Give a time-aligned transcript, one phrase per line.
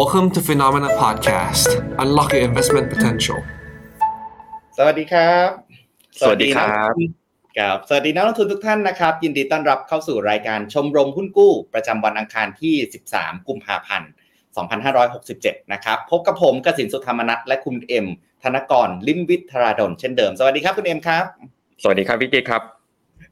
[0.00, 1.68] Welcome to Phenomena Podcast.
[2.02, 3.38] Unlock your investment potential.
[4.78, 5.48] สวัสดีครับ
[6.20, 6.92] สวัสดีครับ
[7.58, 12.74] ครับสวัสดีนักลงทุนทุกท่านนะครับ ยินดีต้อนรับเข้าสู่รายการชมรมหุ้นกู้ ประจำวันอังคารที่
[13.10, 14.10] 13 กุมภาพันธ์
[14.90, 18.06] 2567 นะครับ พบกับผมกสินสุธรรมนัทและคุณเอ็ม
[18.42, 21.24] ธนกรลิมวิทธราดลเช่นเดิม สวัสดีครับคุณเอ็มครับ
[21.82, 22.62] สวัสดีครับพี่กิ๊กครับ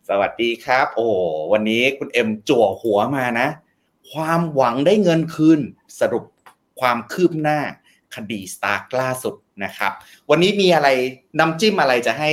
[0.08, 1.06] สวัสดีครับ โอ้
[1.52, 3.48] วันนี้คุณเอ็มจั่วหัวมานะ
[4.12, 5.60] ความหวังได้เงินคืน
[6.00, 6.24] สรุป
[6.80, 7.58] ความคืบหน้า
[8.14, 9.34] คดี STARK ล่าสุด
[9.64, 9.92] นะครับ
[10.30, 10.88] วันนี้มีอะไร
[11.38, 12.30] น้ำจิ้มอะไรจะให้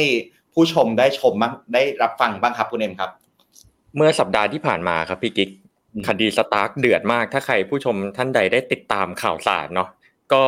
[0.53, 3.11] ผู้ชมได้ชมบ้างได้รับฟังบ้างครับคุณเอ็มครับ
[3.95, 5.49] เมื่อสัปดาห์ที่ผ่านมาครับพี่กิ๊ก
[5.93, 9.89] อืมคดี STARK เดือดมาก ถ้าใครผู้ชมท่านใดได้ติดตามข่าวสารเนาะ
[10.33, 10.43] ก็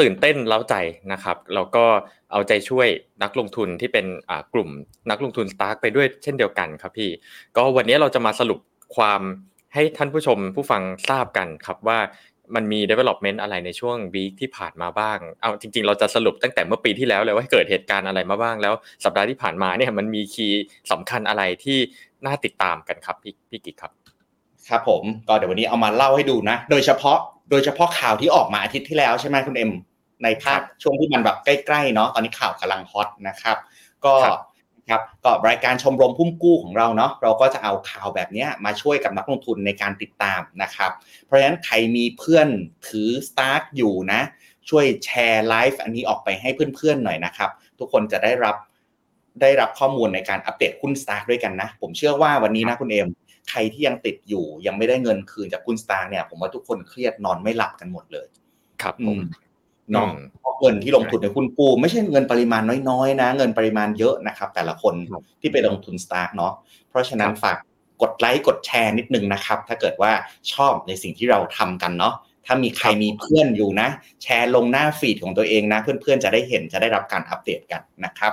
[0.00, 0.74] ตื่นเต้นเร้าใจ
[1.12, 1.84] นะครับแล้วก็
[2.32, 2.88] เอาใจช่วย
[3.22, 4.68] นักลงทุนที่เป็นอ่ากลุ่ม
[5.10, 7.10] นักลงทุน STARK ไปด้วยเช่นเดียวกันครับพี่
[7.56, 8.60] ก็วันนี้เราจะมาสรุป
[8.96, 9.22] ความ
[9.74, 11.98] ให้ท่านผู้ชมผู้ฟังทราบกันครับว่า
[12.56, 21.78] มันมี development อะไรในช่วงวีคที่ผ่านมาบ้าง เอาจริง ๆ เราจะสรุปตั้งแต่เมื่อปีที่แล้วเลยว่าเกิดเหตุการณ์อะไรมาบ้าง แล้วสัปดาห์ที่ผ่านมาเนี่ยมันมีคีย์สำคัญอะไรที่
[22.26, 23.92] น่าติดตามกันครับพี่พี่กิกครับ
[24.68, 27.18] ครับผมก็เดี๋ยววันนี้เอามาเล่าให้ดูนะ โดยเฉพาะ
[27.50, 29.70] โดยเฉพาะข่าวที่ออกมาอาทิตย์ที่แล้วใช่ไหมคุณเอ็ม
[30.24, 33.56] ในภาคช่วงที่มันแบบใกล้ๆเนาะตอนนี้ข่าวกำลังฮอตนะครับ
[34.04, 34.14] ก็
[34.90, 40.90] ครับครับก็รายการชมรมหุ้นกู้ของเราเนาะเราก็จะเอาข่าวแบบเนี้ยมาช่วยกับนักลงทุนในการติดตามนะครับ
[41.24, 42.48] เพราะฉะนั้นใครมีเพื่อน
[42.88, 44.20] ถือสตาร์ k อยู่นะ
[44.70, 48.56] ช่วยแชร์ไลฟ์อันนี้ออกไปให้เพื่อนๆหน่อยนะครับทุกคนจะได้รับ
[49.40, 53.08] ได้รับข้อมูลในการอัปเดตหุ้นสตาร์ k ด้วยกันนะ ผมเชื่อว่าวันนี้นะคุณเอ็ม
[53.50, 58.26] ใครที่ยังติดอยู่ยังไม่ได้เงินคืนจากหุ้นสตาร์ k เนี่ย ผมว่าทุกคนเครียดนอนไม่หลับกันหมดเลย
[58.82, 66.52] ครับผม อืมเนาะอืมเพราะเงินที่ลงทุนในหุ้นกู้ไม่ใช่เงินปริมาณน้อยๆนะ เงินปริมาณเยอะนะครับ แต่ละคนครับที่ไปลงทุนสตาร์ k เนาะ
[66.90, 67.56] เพราะฉะนั้นครับฝาก
[68.02, 70.12] กดไลค์กดแชร์นิดนึงนะครับ ถ้าเกิดว่า
[70.52, 72.14] ชอบในสิ่งที่เราทำกันเนาะ
[72.46, 73.88] ถ้ามีใครมีเพื่อนอยู่นะ
[74.22, 78.32] แชร์ลงหน้า feed ของตัวเองนะ เพื่อนๆจะได้เห็นจะได้รับการอัปเดตกันนะครับ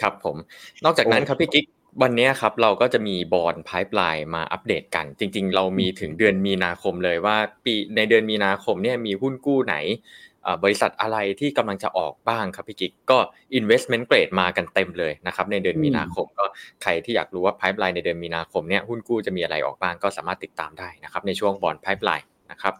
[0.00, 0.36] ครับผม
[0.84, 1.64] นอกจากนั้นครับพี่กิ๊ก
[2.02, 9.98] วันนี้ครับเราก็จะมีบอลไพ p e ไลน์มาอัปเดตกัน จริง ๆ เรามีถึงเดือนมีนาคมเลยว่าปีในเดือนมีนาคมเนี่ยมีหุ้นกู้ไหนเอ่
[10.29, 10.29] อ
[10.64, 13.18] บริษัทอะไรที่กำลังจะออกบ้างครับพี่กิ๊กก็
[13.58, 16.44] investment grade มากันเต็มเลยนะครับในเดือนมีนาคมก็
[16.82, 22.74] ใครที่อยากรู้ว่าไพ p e ไลน์ในเดือนมีนาคมเนี่ยหุ้นกู้จะมีอะไรออกบ้างก็สามารถติดตามได้นะครับในช่วงบอลไพ p e ไลน์นะครับ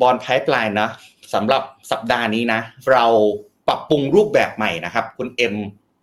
[0.00, 0.90] บอลไพ p e ไลน์นะ
[1.34, 2.60] สำหรับสัปดาห์นี้นะ
[2.92, 3.06] เรา
[3.68, 5.54] ปรับปรุงรูปแบบใหม่นะครับ คุณเอ็ม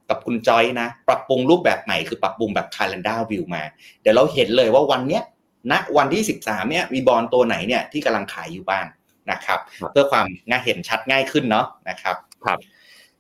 [0.09, 3.63] กับคุณจอยนะ ปรับปรุงรูปแบบใหม่คือปรับปรุงแบบ calendar view มา
[4.01, 5.23] เดี๋ยวเราเห็นเลยว่าวันเนี้ย
[5.71, 8.85] ณวันที่ 13เนี่ยมีบอลตัวไหนเนี่ยที่กำลังขายอยู่บ้าง
[9.31, 12.15] นะครับครับ เพื่อความง่ายเห็นชัดง่ายขึ้นเนาะนะครับ
[12.45, 12.59] ครับ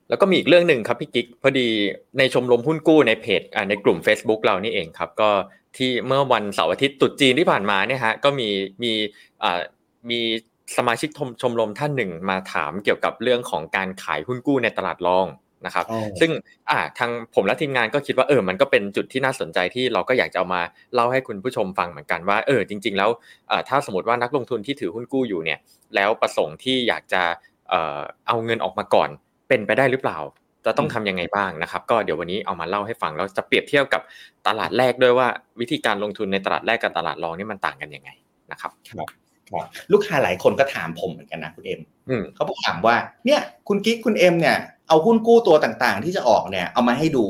[0.09, 1.67] แล้วก็มีอีกเรื่องหนึ่งครับพี่กิ๊กพอดี
[2.17, 5.29] ในชมรมหุ้นกู้ในเพจอ่าในกลุ่ม Facebook เรานี่เองครับ ก็
[5.77, 8.49] ที่เมื่อวันเสาร์อาทิตย์ตรุษจีนที่ผ่านมาเนี่ยฮะก็มี
[8.83, 8.93] มี
[9.43, 9.59] อ่า
[10.09, 10.21] มี
[10.77, 15.25] สมาชิกชมชมรมท่านหนึ่งมาถามเกี่ยวกับเรื่องของการขายหุ้นกู้ในตลาดรอง
[15.65, 16.31] นะครับอ๋อซึ่ง
[16.69, 20.61] อ่าทางผมและทีมงานก็คิดว่าเออมันก็เป็นจุดที่น่าสนใจที่เราก็อยากจะเอามา
[20.93, 23.09] เล่าให้คุณผู้ชมฟังเหมือนกันว่าเออจริง ๆ แล้ว
[23.47, 25.59] เอ่อถ้าสมมติว่านักลงทุนที่ถือหุ้นกู้อยู่เนี่ย
[25.95, 27.21] แล้วประสงค์ที่อยากจะ
[27.69, 29.09] เอ่อเอาเงินออกมาก่อน
[29.47, 30.19] เป็นไปได้หรือเปล่า
[30.65, 34.01] จะต้องทำยังไงบ้างนะครับ ก็เดี๋ยววันนี้เอามาเล่าให้ฟังแล้วจะเปรียบเทียบกับ
[34.47, 35.27] ตลาดแรกด้วยว่า
[35.59, 38.09] วิธีการลงทุนในตลาดแรกกับตลาดรองนี่มันต่างกันยังไง
[38.51, 39.24] นะครับครับ
[39.91, 42.95] ลูกค้าหลายคนก็ถามผมเหมือนกันนะคุณเอ็มอืมเขาบอกถามว่า
[43.25, 44.57] เนี่ย คุณกิ๊กคุณเอ็มเนี่ย
[44.87, 47.25] เอาหุ้นกู้ตัวต่างๆ ที่จะออกเนี่ย เอามาให้ดู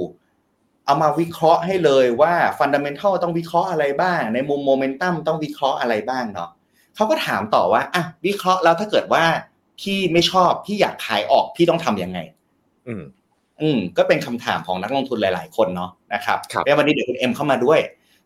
[0.86, 6.50] เอามาวิเคราะห์ให้เลยว่าฟันดัมเ n นทัลต้องวิเคราะห์อะไรบ้าง ในมุมโมเมนตัมต้องวิเคราะห์อะไรบ้างเนาะ
[6.96, 9.24] เขาก็ถามต่อว่าอะวิเคราะห์แล้วถ้าเกิดว่า
[9.82, 12.20] พี่ไม่ชอบพี่อยากขายออกพี่ต้องทำยังไง
[12.88, 13.04] อืม
[13.62, 17.80] อืม ก็เป็นคำถามของนักลงทุนหลาย ๆ คนเนาะนะครับครับแล้ววันนี้เดี๋ยวคุณเอ็มเข้ามาด้วย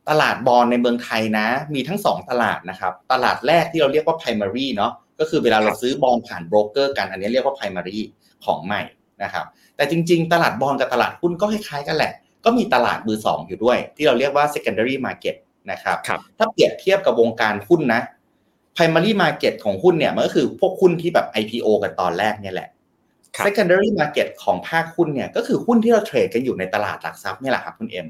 [0.09, 7.99] ตลาดบอลในเมืองไทยนะ มีทั้งสองตลาดนะครับ ตลาดแรกที่เราเรียกว่า primary เนาะก็คือเวลาเราซื้อบอลผ่านโบรกเกอร์กันอันนี้เรียกว่า primary
[8.45, 8.81] ของใหม่
[9.23, 9.45] นะครับ
[9.75, 12.11] แต่จริง ๆ ตลาดบอลกับตลาดหุ้นก็คล้ายๆกันแหละ
[12.45, 15.35] ก็มีตลาดมือสองอยู่ด้วย ที่เราเรียกว่า secondary market
[15.71, 18.01] นะครับครับถ้าเปรียบเทียบกับวงการหุ้นนะ
[18.75, 22.69] primary market ของหุ้นเนี่ยมันก็คือพวกหุ้นที่แบบ IPO กันตอนแรกเนี่ยแหละ
[23.35, 28.07] ครับ secondary market ของภาคหุ้นเนี่ยก็คือหุ้นที่เราเทรดกันอยู่ในตลาดหลักทรัพย์เนี่ยแหละครับคุณเอ็ม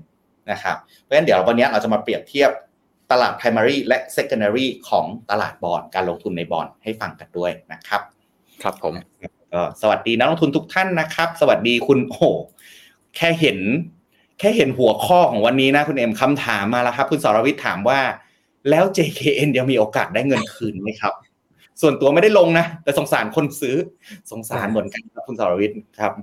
[0.52, 2.52] นะครับเพราะฉะนั้นเดี๋ยววันนี้เราจะมาเปรียบเทียบ
[3.12, 8.02] ตลาด primary และ secondary ของตลาดบอลการลงทุนในบอลให้ฟังกันด้วยนะครับ
[8.64, 8.94] ครับผม
[9.54, 12.26] ก็สวัสดีนักลงทุนทุกท่านนะครับ สวัสดีคุณโอ้โห
[13.16, 13.60] แค่เห็น
[14.40, 18.00] แค่เห็นหัวข้อของวันนี้นะคุณเอ็มคำถามมาแล้วครับ คุณสรวิทย์ถามว่า
[18.70, 21.14] แล้ว JKN ยังมีโอกาสได้เงินคืนไหมครับ
[21.82, 23.76] ส่วนตัวไม่ได้ลงนะ แต่สงสารคนซื้อ
[24.32, 26.14] สงสารเหมือนกันครับคุณสรวิทย์ครับ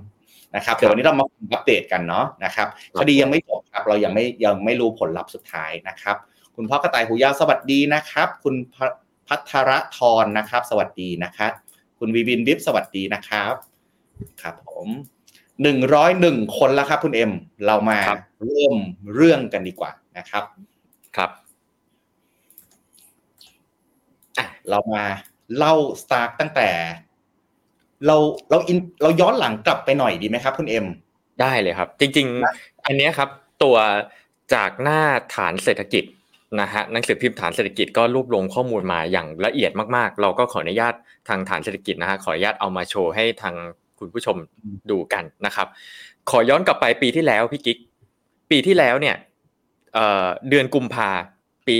[0.57, 2.67] นะครับเดี๋ยววันนี้เรามาอัปเดตกันเนาะนะครับ
[2.99, 6.15] คดียังไม่จบครับเรายังไม่ยังไม่รู้ผลลัพธ์สุดท้ายนะครับ
[6.55, 8.75] คุณพ่อกระต่ายหูยาวสวัสดีนะครับ คุณพ
[9.27, 11.51] พัทรทรนะครับ สวัสดีนะครับ
[11.99, 13.53] คุณวีบินวิบสวัสดีนะครับ
[14.41, 14.87] ครับผม
[15.63, 17.31] หนึ่งร้อยหนึ่งคนแล้วครับคุณเอ็ม
[17.65, 17.99] เรามา
[18.43, 18.75] เริ่ม
[19.13, 20.43] เรื่องกันดีกว่านะครับ
[21.15, 21.31] ครับ
[24.69, 25.03] เรามา
[25.57, 26.69] เล่าสตาร์ตั้งแต่
[28.05, 28.15] เรา
[28.49, 30.85] เราอินเราย้อนหลังกลับไปหน่อยดีไหมครับ คุณเอ็ม
[31.41, 33.29] ได้เลยครับ จริง ๆ อันนี้ครับ
[33.63, 33.77] ตัว
[34.53, 34.99] จากหน้า
[35.35, 36.03] ฐานเศรษฐกิจ
[36.61, 40.93] นะฮะหนังสือพิมพ์ฐานเศรษฐกิจก็รวบรวมข้อมูลมาอย่างละเอียดมากๆ เราก็ขออนุญาต
[41.29, 43.55] ทางฐานเศรษฐกิจนะฮะขออนุญาตเอามาโชว์ให้ทาง
[43.99, 44.37] คุณผู้ชม
[44.91, 45.67] ดูกันนะครับ
[46.29, 47.77] ขอย้อนกลับไปปีที่แล้วพี่กิ๊ก
[48.51, 49.15] ปีที่แล้วเนี่ย
[50.49, 51.09] เดือนกุมภา
[51.67, 51.75] ปี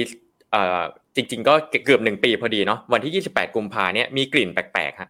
[1.16, 1.54] จริง ๆ ก็
[1.86, 5.10] เกือบหนึ่งปีพอดีเนาะวันที่ 28 กุมภาเนี่ยมีกลิ่นแปลกๆฮะ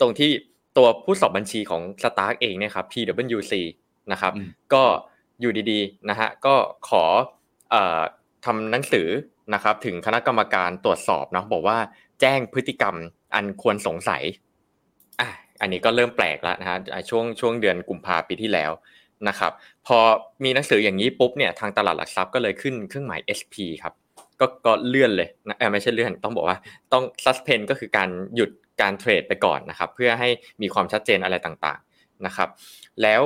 [0.00, 0.30] ตรงที่
[0.76, 3.54] ตัวผู้สอบบัญชีของสตาร์กเองเนี่ยครับ PwC
[4.12, 4.32] นะครับ
[4.72, 4.82] ก็
[5.40, 6.54] อยู่ดีๆนะฮะก็
[6.88, 7.04] ขอ
[8.44, 9.08] ทำหนังสือ
[9.54, 11.78] นะครับถึงคณะกรรมการตรวจสอบเนาะบอกว่า
[12.20, 12.94] แจ้งพฤติกรรม
[13.34, 14.22] อันควรสงสัย
[15.20, 15.28] อะ
[15.60, 16.78] อันนี้ก็เริ่มแปลกแล้วนะฮะ
[17.10, 18.70] ช่วงช่วงเดือนกุมภาปีที่แล้ว
[19.28, 19.52] นะครับ
[19.86, 19.98] พอ
[20.44, 23.94] มีหนังสืออย่างนี้ปุ๊บเนี่ยทางตลาดหลักทรัพย์ก็เลยขึ้นเครื่องหมาย SP ครับ
[24.40, 26.58] ก็ก็เลื่อนเลยนะไม่ใช่เลื่อนต้องบอกว่า
[26.92, 28.50] ต้อง suspend ก็คือการหยุด
[28.80, 30.28] การเทรดไปก่อนนะครับ เพื่อให้
[30.62, 32.48] มีความชัดเจนอะไรต่างๆนะครับ
[33.02, 33.22] แล้ว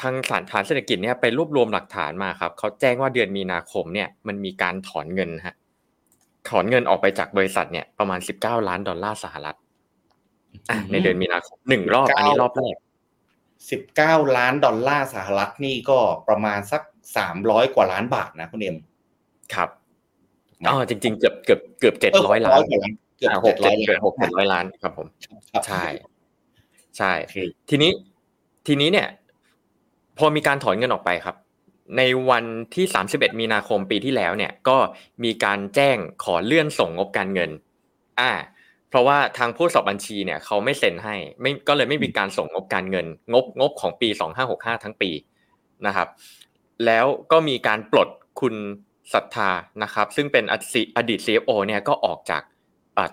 [0.00, 5.56] ทางสารฐานเศรษฐกิจเนี่ยไปรวบรวมหลักฐานมาครับเขาแจ้งว่าเดือนมีนาคมเนี่ยมันมีการถอนเงินฮะ
[6.48, 9.56] ถอนเงินออกไปจากบริษัทเนี่ยประมาณ 19 ล้านดอลลาร์สหรัฐ
[10.92, 12.76] ในเดือนมีนาคมหนึ่งรอบอันนี้รอบแรก
[13.76, 15.98] 19ล้านดอลลาร์สหรัฐนี่ก็
[16.28, 16.82] ประมาณสัก
[17.28, 18.76] 300กว่าล้านบาทนะคุณเอ็ม
[19.54, 19.68] ครับ
[20.68, 22.60] อ๋อจริง ๆ เกือบเกือบเกือบเจ็ดร้อยล้าน
[23.18, 25.06] เกือบหกเจ็ดหกเจ็ดร้อยล้านครับผม
[25.66, 25.84] ใช่
[26.98, 27.12] ใช่
[27.70, 27.90] ทีนี้
[28.66, 29.08] ทีนี้เนี่ย
[30.18, 31.36] พอมีการถอนเงินออกไปครับ
[31.96, 34.76] ในวันที่สามสิบเอ็ดมีนาคมปีที่แล้วเนี่ย ก็
[35.24, 37.50] มีการแจ้งขอเลื่อนส่งงบการเงิน
[38.20, 38.32] อ่า
[38.88, 45.10] เพราะว่าทางผู้สอบบัญชีเนี่ยเขาไม่เซ็นให้ ไม่ก็เลยไม่มีการส่งงบการเงิน งบงบของปีสองห้าหกห้าทั้งปี
[45.86, 46.08] นะครับ
[46.86, 48.08] แล้วก็มีการปลด
[48.40, 48.54] คุณ
[49.14, 49.50] ศรัทธา
[49.82, 50.44] นะครับ ซึ่งเป็น
[50.96, 52.42] อดีต CFO เนี่ยก็ออกจาก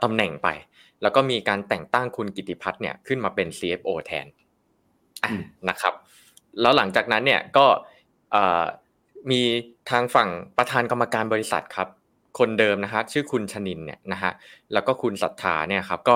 [0.03, 0.47] ตำแหน่งไป
[1.01, 4.25] แล้วก็มีการแต่งตั้งคุณกิติพัฒน์เนี่ยขึ้นมาเป็น CFO แทน
[5.69, 5.93] นะครับ
[6.61, 7.65] แล้วหลังจากนั้นเนี่ยก็
[9.31, 9.41] มี
[9.89, 11.87] ทางฝั่งประธานกรรมการบริษัทครับ
[12.39, 14.31] คนเดิมนะฮะชื่อคุณชนินเนี่ยนะฮะ
[14.73, 16.15] แล้วก็คุณศรัทธาเนี่ยครับก็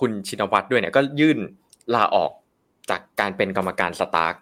[0.00, 1.38] คุณชินวัตรด้วยเนี่ยก็ยื่น
[1.94, 2.30] ลาออก
[2.90, 4.32] จากการเป็นกรรมการสตาร์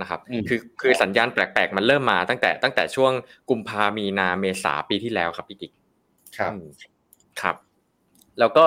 [0.00, 3.12] นะครับคือคือสัญญาณแปลกๆ มันเริ่มมาตั้งแต่ตั้งแต่ช่วง
[3.50, 5.72] กุมภามีนาเมษาปีที่แล้วครับพี่กิ๊ก
[6.36, 6.52] ครับ
[7.40, 7.56] ครับ
[8.40, 8.64] แล้วก็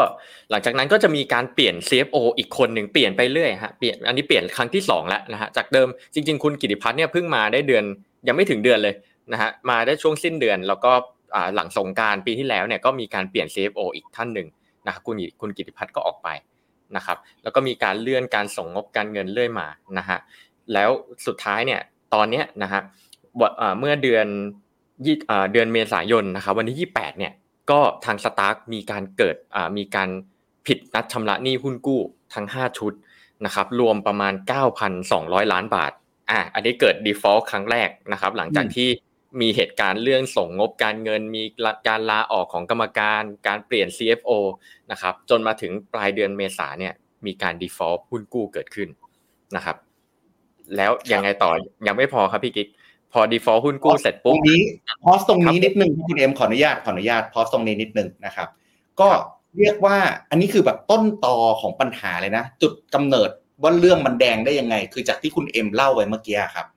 [0.52, 7.84] หลังจากนั้นก็จะมีการเปลี่ยน CFO อีกคนหนึ่งเปลี่ยนไปเรื่อยฮะเปลี่ยนอันนี้เปลี่ยนครั้งที่สองแล้วนะฮะจากเดิมจริง ๆ คุณกิติพัฒน์เนี่ยเพิ่งมาได้เดือน
[8.28, 8.96] ยังไม่ถึงเดือนเลย
[9.32, 10.92] นะฮะมาได้ช่วงสิ้นเดือน แล้วก็
[11.56, 14.48] หลังสงการปีที่แล้วเนี่ยก็มีการเปลี่ยน CFO อีกท่านหนึ่ง
[14.86, 16.30] นะครับคุณคุณกิติพัฒน์ก็ออกไป
[16.96, 20.18] นะครับแล้วก็มีการเลื่อนการส่งงบการเงินเรื่อยมานะฮะ
[20.74, 20.90] แล้ว
[21.28, 21.82] สุดท้ายเนี่ย
[22.14, 22.82] ตอนนี้นะฮะ
[23.80, 24.28] เมื่อเดือน
[25.54, 27.34] เดือนเมษายนนะครับวันที่ 28เนี่ย
[27.72, 29.36] ก็ทางสตาร์กมีการเกิด
[29.78, 30.10] มีการ
[30.68, 32.02] ผิดนัดชำระหนี้หุ้นกู้
[32.34, 32.94] ทั้ง 5 ชุด
[33.46, 34.34] นะครับรวมประมาณ
[34.94, 35.92] 9,200 ล้านบาท
[36.30, 38.90] อะอันนี้เกิด default ครั้งแรกนะครับหลังจากที่
[39.42, 41.44] มีเหตุการณ์เรื่องส่งงบการเงิน มี
[41.88, 44.32] การลาออกของกรรมการ การเปลี่ยน CFO
[44.92, 46.94] นะครับจนมาถึงปลายเดือนเมษาเนี่ย
[47.26, 48.90] มีการ default หุ้นกู้เกิดขึ้น
[49.56, 49.76] นะครับ
[50.76, 51.52] แล้วยังไงต่อ
[51.88, 52.68] ยังไม่พอครับพี่กิ๊ก
[53.14, 54.62] พอ default หุ้นกู้เสร็จปุ๊บตรงนี้
[55.04, 58.48] พอสตรงนี้นิดนึงคุณเอ็มขออนุญาตขออนุญาตพอสตรงนี้นิดนึงนะครับ
[59.00, 59.10] ก็
[59.58, 59.98] เรียกว่า
[60.30, 63.30] อันนี้คือแบบต้นตอของปัญหาเลยนะ จุดกำเนิด
[63.64, 66.68] ว่าเรื่องมันแดงได้ยังไง คือจากที่คุณเอ็มเล่าไว้เมื่อกี้ครับ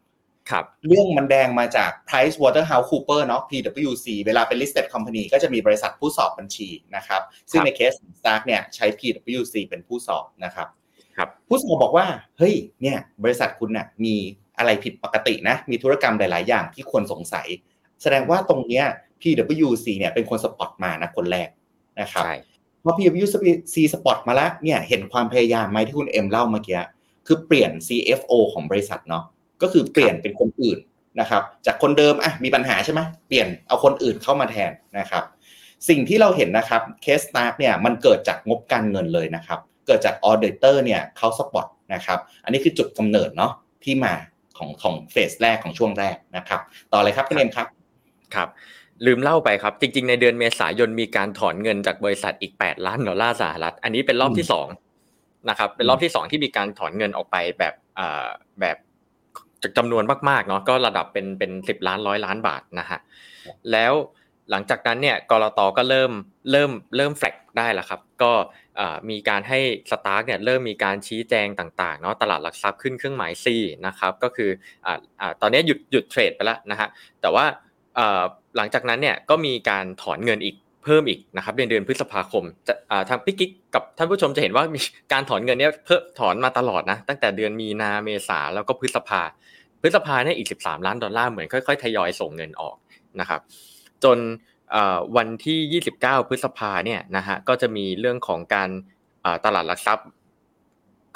[0.50, 9.54] ครับ เรื่องมันแดงมาจาก Price Waterhouse Cooper เนาะ PwC เวลาเป็น listed company ก็จะมีบริษัทผู้สอบบัญชีนะครับ ซึ่งในเคส Stark เนี่ยใช้ PwC
[9.68, 10.68] เป็นผู้สอบนะครับ
[11.48, 12.06] ผู้สอบบอกว่า
[12.38, 14.14] เฮ้ยเนี่ยบริษัทคุณนะ่ะมี
[14.58, 17.46] อะไรผิดปกตินะ มีธุรกรรมหลาย ๆ อย่างที่ควรสงสัย
[18.02, 18.84] แสดงว่าตรงเนี้ย
[19.20, 21.48] PwC เนี่ยเป็นคน spot มานะคนแรก
[22.00, 22.24] นะครับ
[22.84, 26.80] พอ PwC spot มาแล้วเนี่ยเห็นความพยายามไหมที่คุณเอ็มเล่าเมื่อกี้
[27.26, 29.24] คือเปลี่ยน CFO ของบริษัทเนาะ
[29.62, 30.78] ก็คือเปลี่ยนเป็นคนอื่น
[31.20, 35.24] นะครับจากคนเดิมอะมีปัญหาใช่ไหมเปลี่ยนเอาคนอื่นเข้ามาแทนนะครับ
[35.88, 43.52] สิ่งที่เราเห็นนะครับเคส STARK เนี่ยมันเกิดจากงบการเงินเลยนะครับเกิดจาก auditor เนี่ยเขา spot นะครับ อันนี้คือจุดกำเนิดเนาะ
[43.84, 44.14] ที่มา
[44.58, 46.60] ของของเฟสแรกของช่วงแรกนะครับ
[46.92, 47.66] ต่อเลยครับพี่เนมครับ
[48.34, 48.48] ครับ
[49.06, 54.68] ลืมเล่าไปครับ จริง ๆ ในเดือนเมษายนมีการถอนเงินจากบริษัทอีก 8 ล้านดอลลาร์สหรัฐ อันนี้เป็นรอบที่สอง
[55.48, 58.26] นะครับเป็นรอบที่สองที่มีการถอนเงินออกไปแบบอ่า
[58.60, 58.76] แบบ
[59.76, 62.98] จำนวนมากๆเนาะก็ระดับเป็นเป็นสิบล้านร้อยล้านบาทนะฮะ
[63.72, 63.92] แล้ว
[64.50, 66.10] หลังจากนั้นเนี่ยกรตก็เริ่ม
[66.50, 68.32] เริ่มเริ่มแฟลกได้แล้วครับ ก็
[69.10, 69.58] มีการให้
[69.90, 73.46] STARK เนี่ยเริ่มมีการชี้แจงต่างๆเนาะตลาดหลักทรัพย์ขึ้นเครื่องหมาย C
[73.86, 74.50] นะครับก็คือ
[75.20, 76.88] อ่าตอนนี้หยุดหยุดเทรดไปแล้วนะฮะ
[77.20, 77.44] แต่ว่า
[78.56, 82.74] หลังจากนั้นเนี่ยก็มีการถอนเงินอีกเพิ่มอีกนะครับเดือนเดือนพฤษภาคมจะ
[83.08, 84.80] ทางพี่กิ๊กกับท่านผู้ชมจะเห็นว่ามี
[85.12, 89.22] การถอนเงินเนี่ยเพิ่มถอนมาตลอดนะตั้งแต่เดือนมีนาเมษาแล้วก็พฤษภา
[89.82, 92.76] พฤษภาเนี่ยอีก 13 ล้านดอลลาร์เหมือนค่อยๆทยอยส่งเงินออก
[93.20, 93.40] นะครับ
[94.04, 94.18] จน
[95.16, 98.70] วันที่ 29 พฤษภาเนี่ยนะฮะก็จะมีเรื่องของการ
[99.44, 100.06] ตลาดหลักทรัพย์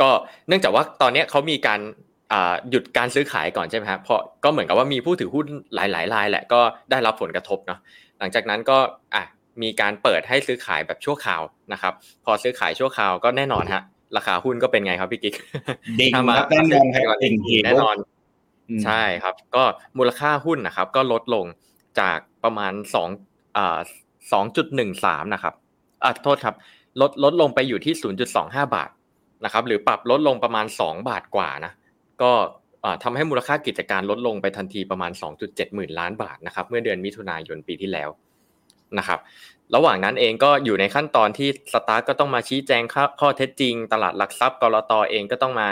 [0.00, 0.10] ก็
[0.48, 1.80] เนื่องจากว่าตอนนี้เขามีการ
[2.70, 7.78] หยุดการซื้อขายก่อนใช่ไหมครับเพราะก็เหมือนกับว่ามีผู้ถือหุ้นหลายๆรายแหละก็ได้รับผลกระทบเนาะ
[8.18, 8.78] หลังจากนั้นก็
[9.14, 9.24] อะ
[9.62, 11.42] มีการเปิดให้ซื้อขายแบบชั่วคราว
[11.72, 11.92] นะครับ
[12.24, 13.82] พอซื้อขายชั่วคราวก็แน่นอนฮะ
[14.16, 15.34] ราคาหุ้นก็เป็นไงครับพี่กิ๊ก
[16.00, 17.34] ดิ่งครับแน่นอนครับดิ่ง
[17.64, 17.96] แน่นอน
[18.84, 19.62] ใช่ครับ ก็
[19.98, 21.46] มูลค่าหุ้นนะครับ ก็ลดลง
[22.00, 23.33] จากประมาณสองอ่า
[24.32, 25.54] สองจุดหนึ่งสามนะครับ
[26.04, 26.54] อ่าโทษครับ
[27.00, 28.90] ลดลดลงไปอยู่ที่ศูนย์จุดสองห้าบาท
[29.44, 31.72] นะครับหรือปรับลดลงประมาณสองบาทกว่านะ
[32.22, 32.32] ก็
[33.02, 38.08] ทำให้มูลค่ากิจการลดลงไปทันทีประมาณ 2.7 หมื่นล้านบาทนะครับเมื่อเดือนมิถุนายนปีที่แล้ว
[38.98, 39.20] นะครับ
[39.74, 42.82] ระหว่างนั้นเองก็อยู่ในขั้นตอนที่สตาร์ก็ต้องมาชี้แจง
[43.20, 45.68] ข้อเท็จจริง ตลาดหลักทรัพย์กรตอเองก็ต้องมา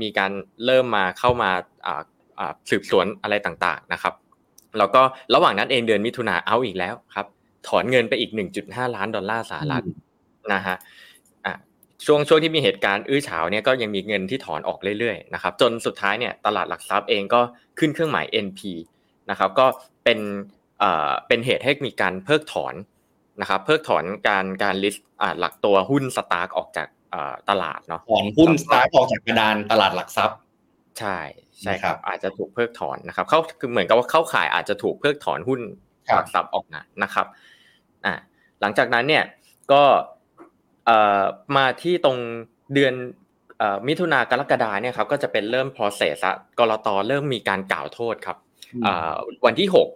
[0.00, 0.32] มีการ
[0.64, 1.50] เริ่มมาเข้ามา
[2.70, 4.14] สืบสวนอะไรต่างๆนะครับ
[4.78, 5.02] แล้วก็
[5.34, 7.26] ระหว่างนั้นเองเดือนมิถุนาเอาอีกแล้วครับ
[7.68, 8.30] ถอนเงินไปอีก
[8.62, 9.84] 1.5 ล้านดอลลาร์สหรัฐ
[10.52, 10.76] นะฮะ
[12.06, 17.40] ช่วงช่วงที่มีเหตุการณ์อื้อฉาวเนี่ยก็ยังมีเงินที่ถอนออกเรื่อยๆนะครับจนสุดท้ายเนี่ยตลาดหลักทรัพย์เองก็
[17.78, 18.60] ขึ้นเครื่องหมาย NP
[19.30, 19.66] นะครับก็
[20.04, 20.18] เป็น
[20.78, 22.74] เอ่อเป็นเหตุให้มีการเพิกถอน
[23.40, 25.06] นะครับเพิกถอนการการลิสต์
[25.40, 26.88] หลักตัวหุ้น STARK ออกจาก
[27.50, 30.38] ตลาดเนาะถอนหุ้น STARK ออกจากกระดานตลาดหลักทรัพย์
[30.98, 31.18] ใช่
[31.62, 35.60] ใช่ครับอาจจะถูกเพิกถอนนะครับเขาคือเหมือนกับว่าเข้าข่ายอาจจะถูกเพิกถอนหุ้น
[36.14, 37.26] หลักทรัพย์ออกนะนะครับ
[38.04, 38.14] อ่า
[38.60, 39.24] หลังจากนั้นเนี่ย
[39.72, 39.82] ก็
[41.56, 42.16] มาที่ตรง
[42.74, 42.94] เดือน
[43.88, 46.88] มิถุนากรกฎาเนี่ยครับก็จะเป็นเริ่ม process ละ ก.ล.ต.
[47.08, 48.36] เริ่มมีการกล่าวโทษครับ
[49.46, 49.86] วันที่ 6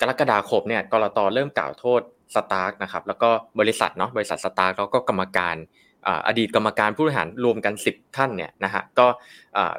[0.00, 1.18] กรกฎาคมเนี่ย ก.ล.ต.
[1.34, 2.00] เริ่มกล่าวโทษ
[2.34, 3.30] STARK นะครับแล้วก็
[3.60, 5.56] บริษัทเนาะบริษัท STARK แล้วก็กรรมการ
[6.26, 9.06] อดีตกรรมการผู้บริหารรวมกัน 10 ท่านเนี่ยนะฮะก็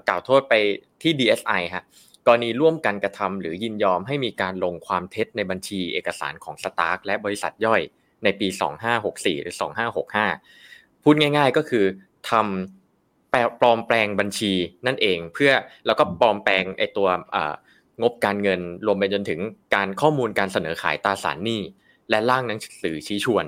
[0.07, 0.53] กล่าวโทษไป
[1.01, 1.83] ที่ DSI ฮะ
[2.25, 7.81] กรณีร่วมกันกระทำหรือยินยอมให้มีการลงความเท็จในบัญชีเอกสารของ STARK และบริษัทย่อย
[8.23, 8.47] ในปี
[8.95, 9.55] 2564 หรือ
[10.29, 11.85] 2565 พูดง่าย ๆ ก็คือ
[12.29, 14.53] ทำปลอมแปลงบัญชี
[14.87, 15.51] นั่นเองเพื่อ
[15.85, 17.07] แล้วก็ปลอมแปลงไอตัว
[18.01, 19.39] งบการเงินรวมไปจนถึง
[19.75, 21.61] การข้อมูลการเสนอขายตราสารหนี้
[22.09, 23.45] และร่างหนังสือชี้ชวน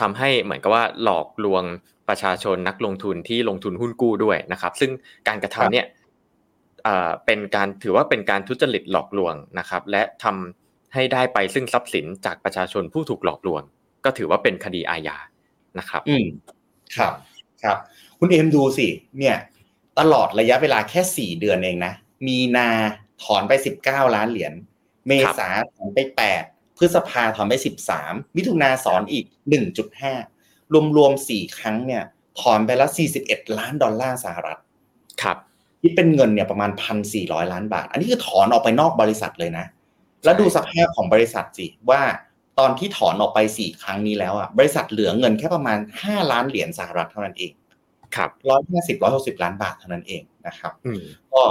[0.00, 1.64] ทำให้เหมือนกับว่าหลอกลวง
[2.08, 4.90] ประชาชนนักลงทุนที่ลงทุนหุ้นกู้ด้วยนะครับ ซึ่ง
[5.28, 5.86] การกระทำเนี่ย
[7.26, 13.62] เป็นการถือว่าเป็นการทุจริตหลอกลวงนะครับ และทำให้ได้ไปซึ่งทรัพย์สินจากประชาชนผู้ถูกหลอกลวง
[14.04, 15.16] ก็ถือว่าเป็นคดีอาญา
[15.78, 16.26] นะครับ อืม
[16.96, 17.12] ครับ
[17.62, 17.76] ครับ
[18.18, 18.88] คุณเอ็มดูสิ
[19.18, 19.36] เนี่ย
[19.98, 21.92] ตลอดระยะเวลาแค่สี่เดือนเองนะ
[22.26, 22.68] มีนา
[23.22, 24.52] ถอนไปสิบเก้าล้านเหรียญ
[25.06, 26.44] เมษาถอนไปแปด
[26.78, 30.14] พฤษภาถอนไปสิบสามมิถุนาสอนอีกหนึ่งจุดห้า
[30.96, 32.02] รวมๆสี่ครั้งเนี่ย
[32.40, 34.58] ถอนไปแล้วสี่สิบเอ็ดล้านดอลลาร์สหรัฐ
[35.22, 35.36] ครับ
[35.80, 39.66] ที่เป็นเงินเนี่ยประมาณพันสี่ร้อยล้านบาท อันนี้คือถอนออกไปนอกบริษัทเลยนะ
[40.24, 42.02] แล้วดูสภาพของบริษัทสิว่า
[42.58, 47.52] ตอนที่ถอนออกไปสี่ครั้งนี้แล้วอะบริษัทเหลือเงินแค่ประมาณห้าล้านเหรียญสหรัฐเท่านั้นเอง
[48.16, 50.72] ครับร้อยห้าสิบร้อยหกสิบล้านบาทเท่านั้นเองนะครับ
[51.32, 51.42] ก็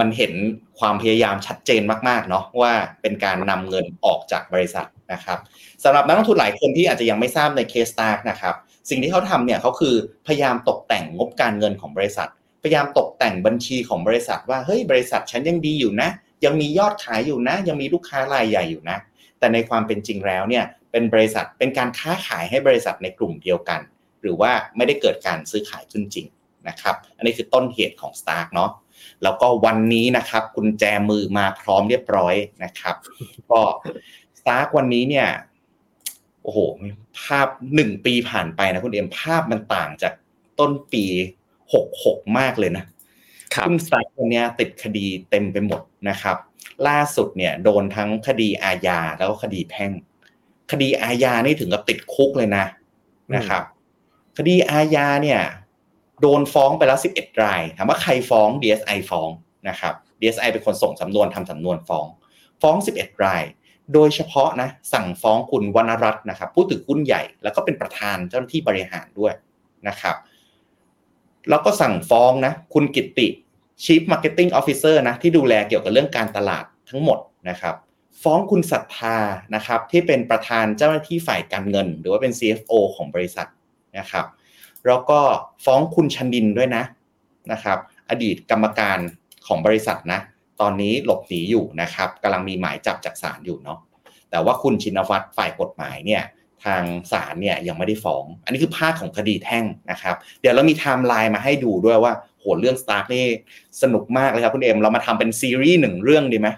[0.00, 0.32] มันเห็น
[0.78, 5.38] ความพยายามชัดเจนมากๆเนาะว่าเป็นการนำเงินออกจากบริษัทนะครับ
[5.84, 8.54] สำหรับนักลงทุนหลายคนที่อาจจะยังไม่ทราบในเคสตาร์นะครับ
[8.90, 9.94] สิ่งที่เขาทำเนี่ยเขาคือ
[10.26, 12.28] พยายามตกแต่งงบการเงินของบริษัท
[12.62, 16.10] พยายามตกแต่งบัญชีของบริษัทว่าเฮ้ยบริษัทฉันยังดีอยู่นะ
[16.44, 18.98] ยังมียอดขายอยู่นะ ยังมีลูกค้ารายใหญ่อยู่นะ
[19.38, 23.80] แต่ในความเป็นจริงแล้วเนี่ยเป็นบริษัทเป็นการค้าขายให้บริษัทในกลุ่มเดียวกัน
[24.22, 26.26] หรือว่าไม่ได้เกิดการซื้อขายขึ้นจริง
[26.68, 28.70] นะครับอันนี้คือต้นเหตุของ Stark เนาะ
[29.22, 32.34] แล้วก็วันนี้นะครับกุญแจมือมาพร้อมเรียบร้อย
[32.64, 32.96] นะครับ
[33.50, 33.60] ก็
[34.38, 35.28] STARK วันนี้เนี่ย
[36.42, 36.58] โอ้โห
[37.20, 40.12] ภาพหนึ่งปีผ่านไปนะคุณเอ็มภาพมันต่างจาก
[40.58, 41.04] ต้นปี
[41.72, 42.84] หกหกมากเลยนะ
[43.66, 46.36] คุณ STARK วันนี้ติดคดีเต็มไปหมดนะครับ
[46.88, 49.92] ล่าสุดเนี่ย โดนทั้งคดีอาญาแล้วก็คดีแพ่ง
[50.70, 52.64] คดีอาญานี่ถึงกับติดคุกเลยนะ
[53.34, 53.62] นะครับ
[54.38, 55.40] คดีอาญาเนี่ย
[56.20, 59.28] โดนฟ้องไปแล้ว 11 ราย ถามว่าใครฟ้อง DSI ฟ้อง
[59.68, 62.06] นะครับ DSI เป็นคนส่งสำนวนทำสำนวนฟ้อง
[62.62, 63.44] ฟ้อง 11 ราย
[63.94, 69.32] โดยเฉพาะนะสั่งฟ้องคุณวรรณรัตน์นะครับผู้ถือหุ้นใหญ่แล้วก็เป็นประธานเจ้าหน้าที่บริหารด้วย
[69.88, 70.16] นะครับ
[71.50, 73.28] แล้วก็สั่งฟ้องนะคุณกิติ
[73.84, 77.18] Chief Marketing Officer นะที่ดูแลเกี่ยวกับเรื่องการตลาดทั้งหมด
[77.50, 77.74] นะครับ
[78.22, 79.18] ฟ้องคุณศรัทธา
[79.54, 83.48] นะครับที่เป็นประธานเจ้าหน้าที่ฝ่ายการเงิน หรือว่าเป็น CFO ของบริษัท
[83.98, 84.26] นะครับ
[84.86, 85.20] แล้วก็
[85.64, 86.84] ฟ้องคุณชนินด้วยนะ
[87.52, 87.78] นะครับ
[88.10, 88.98] อดีตกรรมการ
[89.46, 90.20] ของบริษัทนะ
[90.60, 93.78] ตอนนี้หลบหนีอยู่นะครับกำลังมีหมายจับจากศาลอยู่เนาะ
[94.30, 96.22] แต่ว่าคุณชินวัตรฝ่ายกฎหมายเนี่ย
[96.64, 96.82] ทาง
[97.12, 103.24] ศาลเนี่ยยังไม่ได้ฟ้อง อันนี้คือภาคของคดีแพ่งนะครับ เดี๋ยวเรามีไทม์ไลน์มาให้ดูด้วยว่าโหเรื่อง STARK นี่
[103.82, 106.48] สนุกมากเลยครับคุณเอ็มเรามาทำเป็นซีรีส์หนึ่งเรื่องดีไหม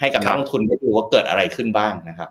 [0.00, 2.28] ให้กับนักลงทุนได้ดูว่าเกิดอะไรขึ้นบ้างนะครับ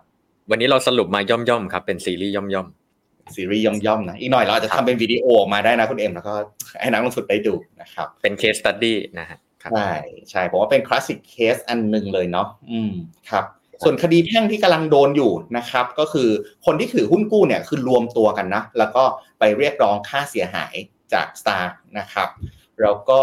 [0.50, 2.85] วันนี้เราสรุปมาย่อมๆครับเป็นซีรีส์ย่อมๆ
[3.34, 6.34] ซีรีส์ย่อมๆนะอีกหน่อยเราอาจจะทำเป็นวิดีโอออกมาได้นะคุณเอ็มแล้วก็
[6.80, 9.38] ให้นักลงทุนได้ดูนะครับเป็น case study นะฮะ
[9.72, 9.92] ใช่
[10.30, 12.92] ใช่ผมว่าเป็น classic case อันหนึ่งเลยเนาะอืม
[13.30, 13.44] ครับ
[13.84, 16.28] ส่วนคดีแพ่งที่กำลังโดนอยู่นะครับ ก็คือ
[16.66, 19.04] คนที่ถือหุ้นกู้เนี่ยคือรวมตัวกันนะ แล้วก็
[19.38, 20.74] ไปเรียกร้องค่าเสียหาย
[21.12, 21.64] จาก Star
[21.98, 22.28] นะครับ
[22.82, 23.20] แล้วก็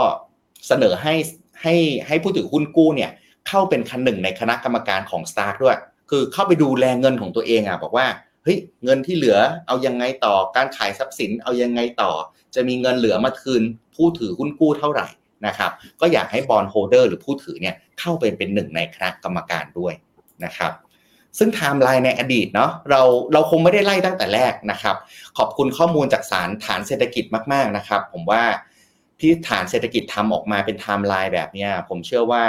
[0.68, 1.14] เสนอให้
[1.62, 1.76] ให้
[2.08, 3.12] ให้ผู้ถือหุ้นกู้เนี่ย
[3.48, 5.78] เข้าเป็นคันหนึ่งในคณะกรรมการของ Star ด้วย
[6.10, 8.06] คือเข้าไปดูแลเงินของตัวเองอะบอกว่า
[8.44, 12.12] เฮ้ยเงินที่เหลือเอายังไงต่อการขายทรัพย์สินเอายังไงต่อ
[12.56, 13.64] จะมีเงินเหลือมาคืน
[13.96, 15.08] ผู้ถือหุ้นกู้เท่าไหร่
[15.48, 15.72] นะครับ
[16.02, 19.94] ก็อยากให้ bondholder หรือผู้ถือเนี่ยเข้าไปเป็นหนึ่งในคณะกรรมการด้วย
[20.46, 20.72] นะครับ
[21.38, 23.02] ซึ่งไทม์ไลน์ในอดีตเนาะเรา
[23.34, 24.96] เราคงไม่ได้ไล่ตั้งแต่แรกนะครับ
[25.38, 28.44] ขอบคุณข้อมูลจากสารฐานเศรษฐกิจมากๆนะครับ ผมว่า
[29.20, 32.44] ที่ฐานเศรษฐกิจทำออกมาเป็นไทม์ไลน์แบบนี้ผมเชื่อว่า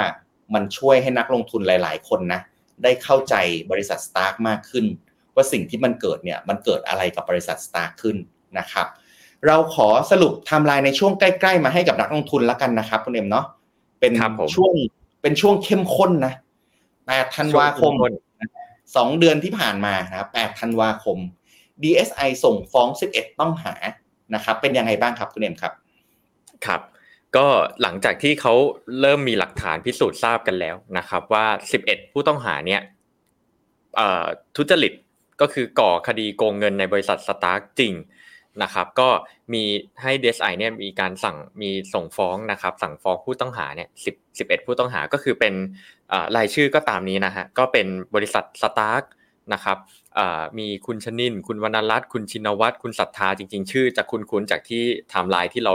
[0.53, 2.41] มันช่วยให้นักลงทุนหลาย ๆ คนนะ
[2.83, 3.35] ได้เข้าใจ
[3.71, 4.85] บริษัท STARK มากขึ้น
[5.35, 8.17] ว่าสิ่งที่มันเกิดเนี่ยมันเกิดอะไรกับบริษัท STARK ขึ้น
[8.59, 8.87] นะครับ
[9.47, 13.45] เราขอสรุปไทม์ไลน์ในช่วงใกล้ ๆ มาให้กับนักลงทุนแล้วกันนะครับคุณเอ็มเนาะ
[13.99, 14.13] เป็น
[14.55, 14.73] ช่วง
[15.21, 16.33] เป็นช่วงเข้มข้นนะ
[16.85, 17.93] 8ธันวาคม
[18.95, 21.17] สองเดือนที่ผ่านมานะครับ8ธันวาคม
[21.83, 23.75] DSI ส่งฟ้อง 11 ต้องหา
[24.35, 25.73] นะครับเป็นยังไงบ้างครับคุณเอ็มครับ
[26.65, 26.81] ครับ
[27.35, 27.47] ก็
[27.81, 28.53] หลังจากที่เขา
[29.01, 31.45] เริ่มมีหลักฐานพิสูจน์ทราบกันแล้วนะครับ ว่า
[31.81, 32.81] 11 ผู้ต้องหาเนี่ย
[34.55, 34.93] ทุจริต
[35.41, 37.93] ก็คือก่อคดีโกงเงินในบริษัทสตาร์กจริง
[38.63, 39.09] นะครับก็
[39.53, 39.63] มี
[40.01, 45.53] ให้ DSI เนี่ยมีการสั่งมีส่งฟ้องนะครับสั่งฟ้องผู้ต้องหาเนี่ยสิบสิบเอ็ดผู้ต้องหาก็คือเป็น
[46.35, 49.03] รายชื่อก็ตามนี้นะฮะก็เป็นบริษัทสตาร์ก
[49.53, 49.77] นะครับ
[50.59, 55.73] มีคุณชนิน คุณวนรัชต์คุณชินวัฒน์คุณศรัทธาจริง ๆ ชื่อจะคุ้นๆจากที่ไทม์ไลน์ที่เรา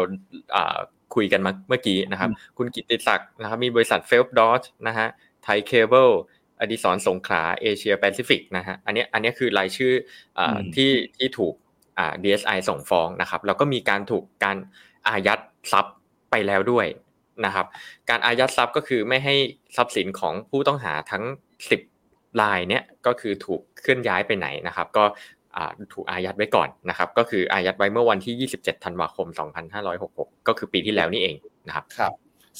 [1.14, 5.08] คุยกันมาเมื่อกี้นะครับ คุณกิตติศักดิ์นะครับมีบริษัทเฟลดอทนะฮะ
[5.44, 6.08] ไทยเคเบิล
[6.60, 9.92] อดิสรสงขลาเอเชียแปซิฟิกนะฮะอันนี้อันนี้คือรายชื่อ
[10.74, 11.54] ที่ที่ถูก
[12.22, 14.56] DSI ส่งฟ้องนะครับแล้วก็มีการถูกการ
[15.08, 15.38] อายัด
[15.72, 15.94] ทรัพย์
[16.30, 16.86] ไปแล้วด้วย
[17.44, 17.66] นะครับ
[18.10, 19.34] การอายัดทรัพย์ก็คือไม่ให้
[19.76, 21.24] ทรัพย์สินของผู้ต้องหาทั้ง
[21.82, 25.04] 10รายเนี่ยก็คือถูกเคลื่อนย้ายไปไหนนะครับ ก็
[25.94, 29.26] ถูกอายัดไว้ก่อนนะครับ ก็คืออายัดไว้เมื่อวันที่ 27 ธันวาคม
[29.88, 31.36] 2566 ก็คือปีที่แล้วนี่เอง
[31.68, 32.12] นะครับครับ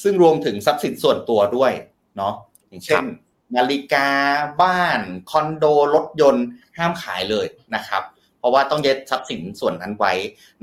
[0.03, 1.71] ซึ่งรวมถึงทรัพย์สินส่วนตัวด้วย
[2.17, 2.33] เนาะ
[2.69, 3.03] อย่างเช่น
[3.55, 4.07] นาฬิกา
[4.61, 4.99] บ้าน
[5.31, 6.45] คอนโดรถยนต์
[6.77, 8.03] ห้ามขายเลยนะครับ
[8.39, 10.13] เพราะว่าต้องยึดทรัพย์สินส่วนนั้นไว้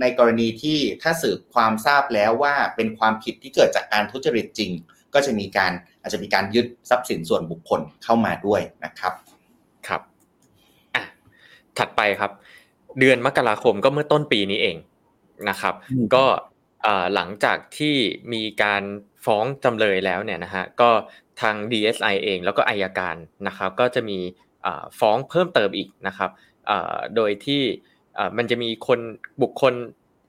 [0.01, 4.71] ในกรณีที่ถ้าสืบความทราบแล้วว่าเป็นความผิดที่เกิดจากการทุจริตจริง
[5.15, 9.13] ก็จะมีการอาจจะมีการยึดทรัพย์สินส่วนบุคคลเข้ามาด้วยนะครับ
[9.89, 10.03] ครับ
[10.95, 11.03] อะ
[11.79, 12.31] ถัดไปครับ
[12.99, 14.77] เดือนมกราคมก็เมื่อต้นปีนี้เอง
[15.49, 15.75] นะครับ
[16.15, 16.25] ก็
[17.15, 17.97] หลังจากที่
[18.33, 18.83] มีการ
[19.25, 20.91] ฟ้องจำเลยแล้วเนี่ยนะฮะก็
[21.41, 24.19] ทาง DSI เองแล้วก็อายการนะครับก็จะมี
[25.01, 26.31] ฟ้องเพิ่มเติมอีกนะครับ
[27.17, 27.63] โดยที่
[28.37, 29.01] มันจะมีคน
[29.43, 29.75] บุคคล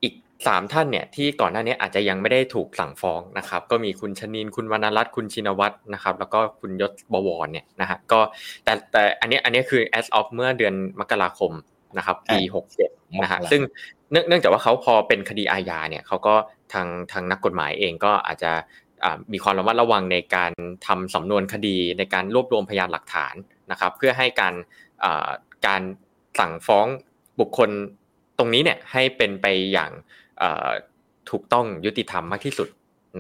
[0.04, 0.14] อีก
[0.48, 8.20] สามท่านเนี่ยที่ก่อนหน้านี้อาจจะยังไม่ได้ถูกสั่งฟ้องนะครับก็มีคุณชนินคุณวรรณรัตน์คุณชินวัตรนะครับแล้วก็คุณยศบวรเนี่ยนะฮะก็
[8.64, 11.52] แต่แต่อันนี้อันนี้คือ as of เมื่อเดือนมกราคม
[11.98, 12.90] นะครับปีหกเจ็ด
[13.24, 13.62] นะฮะซึ่ง
[14.12, 16.36] เนื่องจากว่าเขาพอเป็นคดีอาญาเนี่ยเขาก็
[16.74, 18.52] ทางทางนักกฎหมายเองก็อาจจะ
[19.34, 20.52] มีความระมัดระวังในการ
[20.88, 23.36] ทำสำนวนคดีในการรวบรวมพยานหลักฐาน
[23.72, 24.54] นะครับ เพื่อให้การ
[25.68, 25.82] การ
[26.40, 26.88] สั่งฟ้อง
[27.40, 27.70] บุคคล
[28.38, 29.92] ตรงนี้เนี่ยให้เป็นไปอย่าง
[31.30, 32.68] ถูกต้องยุติธรรมมากที่สุด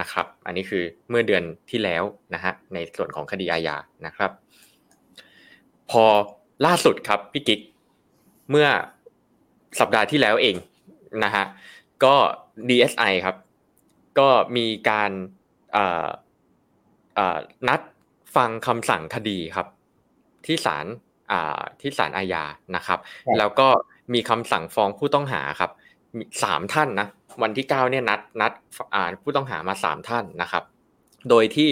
[0.01, 4.31] นะครับ อันนี้คือเมื่อเดือนที่แล้วนะฮะในส่วนของคดีอาญานะครับ
[5.91, 6.03] พอ
[6.65, 7.59] ล่าสุดครับพี่กิ๊ก
[8.49, 8.67] เมื่อ
[9.79, 10.55] สัปดาห์ที่แล้วเอง
[11.23, 11.45] นะฮะ
[12.03, 12.15] ก็
[12.69, 13.35] DSI ครับ
[14.19, 15.11] ก็มีการ
[17.67, 17.81] นัด
[18.35, 19.67] ฟังคำสั่งคดีครับ
[20.45, 20.85] ที่ศาล
[21.81, 22.43] ที่ศาลอาญา
[22.75, 22.99] นะครับ
[23.37, 23.67] แล้วก็
[24.13, 25.71] มีคำสั่งฟ้องผู้ต้องหาครับ
[26.43, 27.07] สามท่านนะ
[27.41, 28.51] วันที่เก้าเนี่ยนัดนัด
[29.23, 30.63] ผู้ต้องหามาสามท่านนะครับ
[31.29, 31.69] โดยที่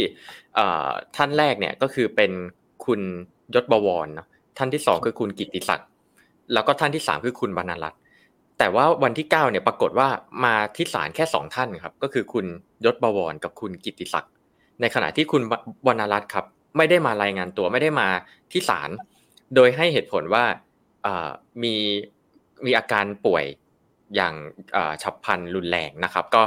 [1.15, 2.31] ท่านแรกเนี่ยก็คือเป็น
[2.85, 3.01] คุณ
[3.55, 5.89] ยศบวรนะท่านที่สองคือคุณกิติศักดิ์
[6.53, 7.99] แล้วก็ท่านที่สามคือคุณบรรณรัตน์
[8.59, 10.07] แต่ว่าวันที่เก้าเนี่ยปรากฏว่า
[10.45, 12.45] มาที่ศาลแค่สองท่านครับ ก็คือคุณ
[12.85, 14.33] ยศบวรกับคุณกิติศักดิ์
[14.81, 15.41] ในขณะที่คุณ
[15.87, 16.45] วรรณรัตน์ครับ
[16.77, 18.07] ไม่ได้มารายงานตัวไม่ได้มา
[18.51, 18.89] ที่ศาล
[19.55, 20.43] โดยให้เหตุผลว่า
[21.63, 21.75] มี
[22.65, 23.45] มีอาการป่วย
[24.15, 24.33] อย่าง
[25.03, 26.41] ฉับพลันรุนแรงนะครับ ก็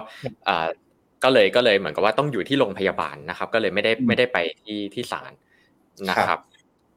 [1.25, 5.33] ก็เลยก็เลยเหมือนกับว่าต้องอยู่ที่โรงพยาบาลนะครับ ก็เลยไม่ได้ไม่ได้ไปที่ที่ศาล
[6.11, 6.38] นะครับ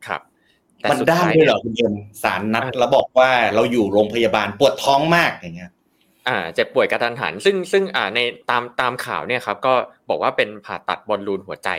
[0.08, 0.22] ครับ
[0.92, 1.94] มันได้ด้วยเหรอคุณเอ็ม
[2.24, 5.72] สารนัดแล้วบอกว่าเราอยู่โรงพยาบาลปวดท้องมากอย่างเงี้ย
[6.28, 9.74] อ่าเจ็บป่วยกระทันหัน ซึ่งซึ่งอ่าในตามตามข่าวเนี่ยครับก็
[10.10, 11.70] บอกว่าเป็นผ่าตัดบอลลูนหัวใจ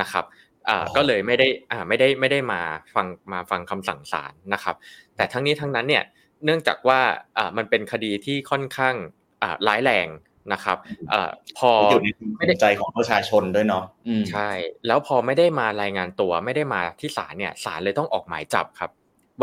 [0.00, 0.24] นะครับ
[0.68, 2.60] อ่าก็เลยไม่ได้อ่าไม่ได้ไม่ได้มา
[2.94, 4.74] ฟังมาฟังคำสั่งศาลนะครับ
[5.16, 6.04] แต่ทั้งนี้ทั้งนั้นเนี่ย
[6.44, 7.00] เนื่องจากว่า
[7.38, 8.94] อ่ามันเป็นคดีที่ค่อนข้าง
[9.42, 10.08] อ่าร้ายแรง
[10.52, 10.76] นะครับ
[11.12, 11.14] อ
[11.58, 13.84] พออยู่ในไม่ได้ใจของประชาชนด้วยเนาะ
[14.30, 14.50] ใช่
[14.86, 18.90] แล้วพอไม่ได้มารายงานตัวไม่ได้มาที่ศาลเนี่ยศาลเลยต้องออกหมายจับครับ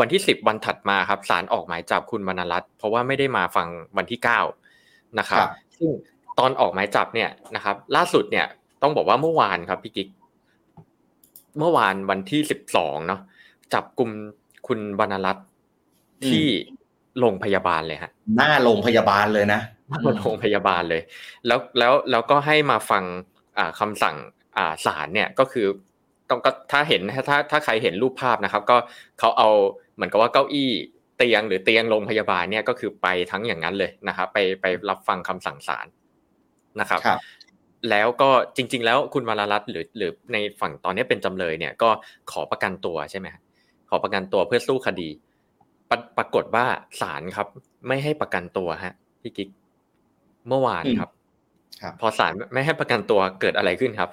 [0.00, 4.40] วันที่สิบวันถัดมาครับศาลออกหมายจับคุณมณรัตน์เพราะว่าไม่ได้มาฟังวันที่เก้า
[5.18, 5.90] นะครับซึ่ง
[6.38, 8.46] ตอนออกหมายจับเนี่ยนะครับ ล่าสุดเนี่ย
[8.82, 10.08] ต้องบอกว่าเมื่อวานครับพี่กิ๊ก
[11.58, 13.20] เมื่อวานวันที่สิบสองเนาะ
[13.74, 14.10] จับกลุ่ม
[14.66, 15.46] คุณวรรณรัตน์
[16.28, 16.46] ที่
[17.20, 19.60] โรงพยาบาลเลยฮะหน้าโรงพยาบาลเลยนะ
[20.20, 21.02] โรงพยาบาลเลย
[21.46, 23.04] แล้วแล้วแล้วก็ให้มาฟัง
[23.58, 24.16] อ่าคำสั่ง
[24.56, 25.66] อ่าศาลเนี่ยก็คือ
[26.28, 28.76] ต้องก็ถ้าเห็นถ้าถ้าใครเห็นรูปภาพนะครับ ก็
[29.18, 29.50] เขาเอา
[30.00, 30.70] เหมือนกับว่าเก้าอี้
[31.18, 35.86] เตียงหรือเตียงโรงพยาบาลเนี่ยก็คือไปทั้งอย่างนั้นเลยนะครับไปไปรับฟังคำสั่งศาล
[36.80, 37.00] นะครับ
[37.90, 41.90] แล้วก็จริง ๆ แล้วคุณวรรัตน์หรือหรือในฝั่งตอนนี้เป็นจำเลยเนี่ยก็
[42.30, 43.28] ขอประกันตัวใช่ไหม
[43.90, 45.08] ขอประกันตัวเพื่อสู้คดี
[45.90, 46.64] ปปรากฏว่า
[47.00, 47.46] ศาลครับ
[47.88, 49.48] ไม่ให้ประกันตัวฮะพี่กิ๊ก
[50.48, 51.10] เมื่อวานครับ
[52.00, 54.10] พอศาลไม่ให้ประกันตัวเกิดอะไรขึ้นครับ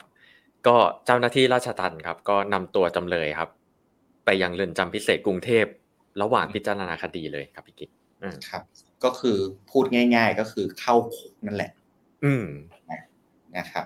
[0.67, 3.49] ก็เจ้าหน้าที่ราชทัณฑ์ครับ ก็นำตัวจำเลยครับ
[4.27, 5.65] ไปยังเรือนจำพิเศษกรุงเทพ
[6.21, 7.89] ระหว่างพิจารณาคดีเลยครับพี่กิ๊ก
[8.49, 8.63] ครับ
[9.03, 9.37] ก็คือ
[9.71, 9.85] พูด
[10.15, 11.71] ง่าย ๆ ก็คือเข้าคุกนั่นแหละ
[12.25, 12.47] อืม
[13.57, 13.85] นะครับ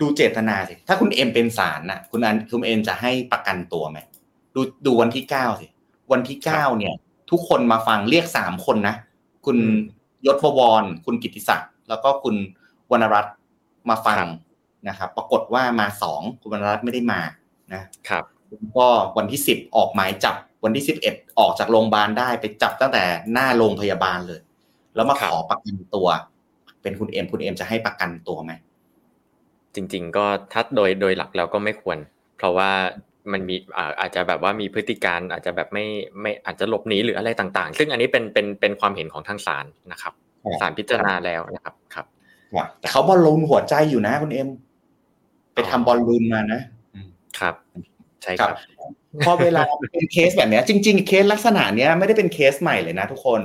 [0.00, 3.98] ดูเจตนาสิถ้าคุณเอ็มเป็นศาลน่ะ คุณอันคุณเอ็มจะให้ประกันตัวไหม
[4.54, 5.66] ดูดูวันที่เก้าสิ
[6.12, 6.94] วันที่เก้าเนี่ย
[7.30, 8.94] ทุกคนมาฟังเรียกสามคนนะ
[9.46, 9.58] คุณ
[10.26, 12.34] ยศพวร คุณกิติศักดิ์แล้วก็คุณ
[12.90, 13.36] วรรณรัตน์
[13.88, 14.24] มาฟัง
[14.88, 17.20] นะครับ ปรากฏว่ามาสองคุณวรรณรัตน์ไม่ได้มา
[17.74, 18.24] นะครับ
[18.78, 24.40] ก็วันที่สิบออกหมายจับวันที่สิบเอ็ดออกจากโรงพยาบาลได้ไปจับตั้งแต่หน้าโรงพยาบาลเลย
[24.94, 26.08] แล้วมาขอประกันตัว
[26.82, 28.52] เป็นคุณเอ็มคุณเอ็มจะให้ประกันตัวไหม
[29.74, 31.98] จริง ๆ ก็ถ้าโดยโดยหลักแล้วก็ไม่ควร
[32.36, 32.70] เพราะว่า
[33.32, 33.56] มันมี
[34.00, 35.86] อาจจะแบบว่ามีพฤติการอาจจะแบบไม่
[36.20, 40.12] ไม่อาจจะหลบหนีหรืออะไรต่างๆ ซึ่งอันนี้เป็นเป็นเป็นความเห็นของทางศาลนะครับ
[40.60, 42.06] ศาลพิจารณาแล้วนะครับครับ
[42.80, 44.48] แต่เขาบอลลูนหัวใจอยู่นะคุณเอ็ม
[45.54, 48.56] ไปทำบอลลูนมานะครับใช่ครับ
[49.24, 49.62] พอเวลา
[49.92, 53.40] เป็นเคสแบบนี้จริง ๆ เคสลักษณะเนี้ยไม่ได้เป็นเคสใหม่เลยนะทุกคน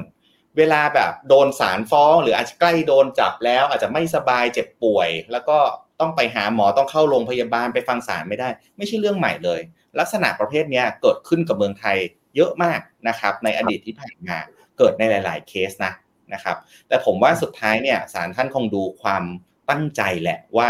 [0.58, 5.58] เวลาแบบโดนศาลฟ้อง หรืออาจจะใกล้โดนจับแล้ว อาจจะไม่สบายเจ็บป่วย แล้วก็
[6.00, 9.60] ต้องไปหาหมอต้องเข้าโรงพยาบาลไปฟังศาลไม่ได้ ไม่ใช่เรื่องใหม่เลย
[10.00, 11.98] ลักษณะประเภทนี้เกิดขึ้นกับเมืองไทย
[12.36, 14.38] เยอะมากนะครับ ในอดีตที่ผ่านมา
[14.78, 15.94] เกิดในหลาย ๆ เคสนะ
[16.34, 19.24] นะครับ แต่ผมว่าสุดท้ายเนี่ยศาลท่านคงดูความ
[19.70, 20.70] ตั้งใจแหละว่า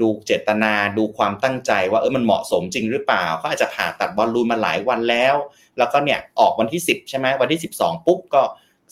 [0.00, 5.34] ดูเจตนาดูความตั้งใจว่าเออมันเหมาะสมจริงหรือเปล่าเขาอาจจะผ่าตัดบอลลูนมาหลายวันแล้ว
[5.78, 8.42] แล้วก็เนี่ยออกวันที่ 10 ใช่ไหมวันที่ 12 ปุ๊บก็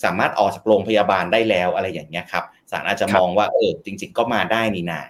[0.05, 5.01] สามารถออกจากโรงพยาบาลได้แล้วอะไรอย่างเงี้ยครับศาลอาจจะมองว่าเออจริง ๆ ก็มาได้นี่นา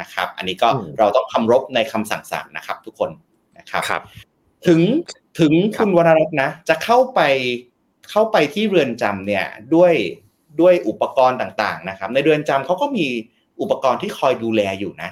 [0.00, 3.10] นะครับ อันนี้ก็เราต้องคำรบในคำสั่งศาลนะครับ ทุกคน
[3.58, 4.02] นะครับรบ
[4.66, 4.80] ถึง
[5.40, 7.20] ถึงคุณวรรัตน์นะ จะเข้าไป
[8.10, 9.92] เข้าไปที่เรือนจำเนี่ยด้วย
[10.60, 13.06] ด้วยอุปกรณ์ต่างๆนะครับ ในเรือนจำเขาก็มี
[13.60, 15.10] อุปกรณ์ที่คอยดูแลอยู่นะ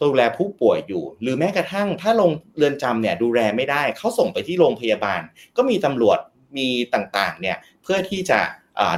[0.00, 5.22] ดูแลผู้ป่วยอยู่ หรือแม้กระทั่งถ้าลงเรือนจำเนี่ยดูแลไม่ได้เขาส่งไปที่โรงพยาบาล
[5.56, 6.18] ก็มีตำรวจ
[6.58, 8.38] มีต่างๆเนี่ยเพื่อที่จะ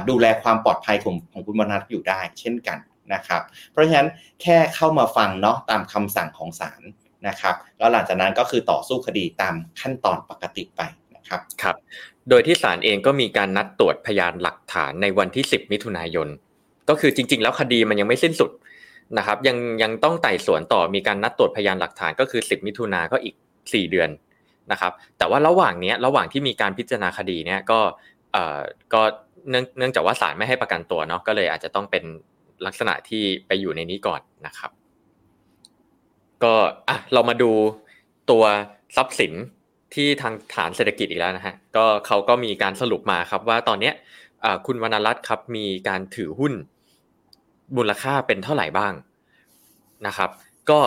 [0.09, 2.77] ดูแลความปลอดภัยของของคุณมนัทอยู่ได้ เช่นกัน
[3.13, 4.09] นะครับ เพราะฉะนั้น
[4.41, 6.81] แค่เข้ามาฟังเนาะตามคำสั่งของศาล
[7.27, 10.81] นะครับแล้วหลังจากนั้นก็คือต่อสู้คดีตามขั้นตอนปกติไป
[11.15, 11.75] นะครับครับ
[12.29, 16.27] โดยที่ศาลเองก็มีการนัดตรวจพยานหลักฐานในวันที่ 10 มิถุนายน
[16.89, 18.51] ก็คือจริง ๆ แล้วคดีมันยังไม่สิ้นสุด
[19.17, 24.09] นะครับยังยังต้องไต่สวนต่อมีการนัดตรวจพยานหลักฐานก็คือ 10 มิถุนาก็อีก 4 เดือน
[24.71, 27.79] นะครับแต่ว่าระหว่างนี้ระหว่างที่มีการพิจารณาคดีเนี่ยก็
[28.33, 28.59] เอ่อ
[28.93, 29.01] ก็
[29.49, 32.03] เนื่องเนื่องจากว่าศาลไม่ให้ประกันตัวเนาะก็เลยอาจจะต้องเป็น
[32.65, 34.71] ลักษณะที่ไปอยู่ในนี้ก่อนนะครับ
[36.43, 36.53] ก็
[36.89, 37.51] อะเรามาดู
[38.31, 38.43] ตัว
[38.95, 39.33] ทรัพย์สิน
[39.93, 43.93] ที่ทางฐานเศรษฐกิจอีกแล้วนะฮะก็เขาก็มีการสรุปมาครับว่าตอนเนี้ย
[44.65, 46.53] คุณวรรณรัตน์ครับมีการถือหุ้น
[47.77, 48.93] มูลค่าเป็นเท่าไหร่บ้าง
[50.07, 50.29] นะครับ
[50.69, 50.79] ก็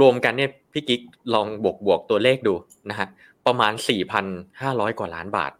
[0.00, 1.00] รวมๆกันเนี่ยพี่กิ๊ก
[1.34, 2.54] ลองบวกบวกตัวเลขดู
[2.90, 3.08] นะฮะ
[3.46, 4.26] ประมาณสี่พัน
[4.60, 5.52] ห้าร้อยกว่าล้านบาท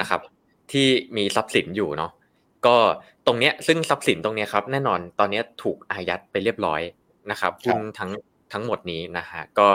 [0.00, 0.20] นะครับ
[0.72, 0.86] ที่
[1.16, 2.12] มีทรัพย์สินอยู่เนาะ
[2.66, 2.76] ก็
[3.26, 6.80] ตรงเนี้ยซึ่งทรัพย์สินตรงเนี้ยครับ แน่นอนตอนนี้ถูกอายัดไปเรียบร้อย
[7.30, 8.10] นะครับหุ้นทั้ง
[8.52, 9.68] ทั้งหมดนี้นะฮะก็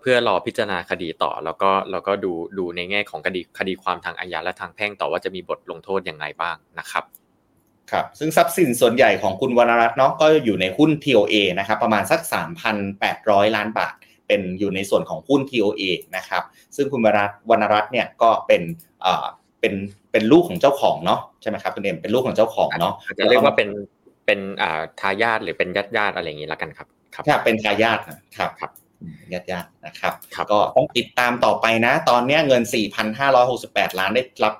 [0.00, 7.04] เพื่อรอพิจารณาคดีต่อ แล้วก็แล้วก็ดูดูในแง่ของคดีคดีความทางอาญาและทางแพ่งต่อว่าจะมีบทลงโทษอย่างไรบ้างนะครับ
[7.92, 12.20] ครับซึ่งทรัพย์สินส่วนใหญ่ของคุณวรรณรัตน์เนาะก็อยู่ในหุ้น TOA นะครับประมาณสัก
[12.88, 13.94] 3,800 ล้านบาท
[14.28, 15.82] เป็นอยู่ในส่วนของหุ้น TOA
[16.16, 16.42] นะครับ
[16.76, 17.08] ซึ่งคุณว
[17.54, 18.62] รรณรัตน์เนี่ยก็เป็น
[19.02, 19.26] เอ่อ
[19.60, 19.74] เป็น
[20.12, 23.68] เป็นลูกของเจ้าของเนาะใช่ไหมครับคุณเอ็มเป็นลูกของเจ้าของเนาะจะเรียกว่าเป็น
[24.26, 27.98] เป็นอ่าทายาทหรือเป็นญาติญาติอะไรอย่างนี้แล้วกันครับครับเป็นทายาท
[28.38, 28.70] ครับครับ
[29.32, 30.12] ญาติญาตินะครับ
[30.52, 32.62] ก็ต้องติดตามต่อไปนะ ตอนนี้เงิน
[33.30, 34.54] 4,568 ล้านได้รับ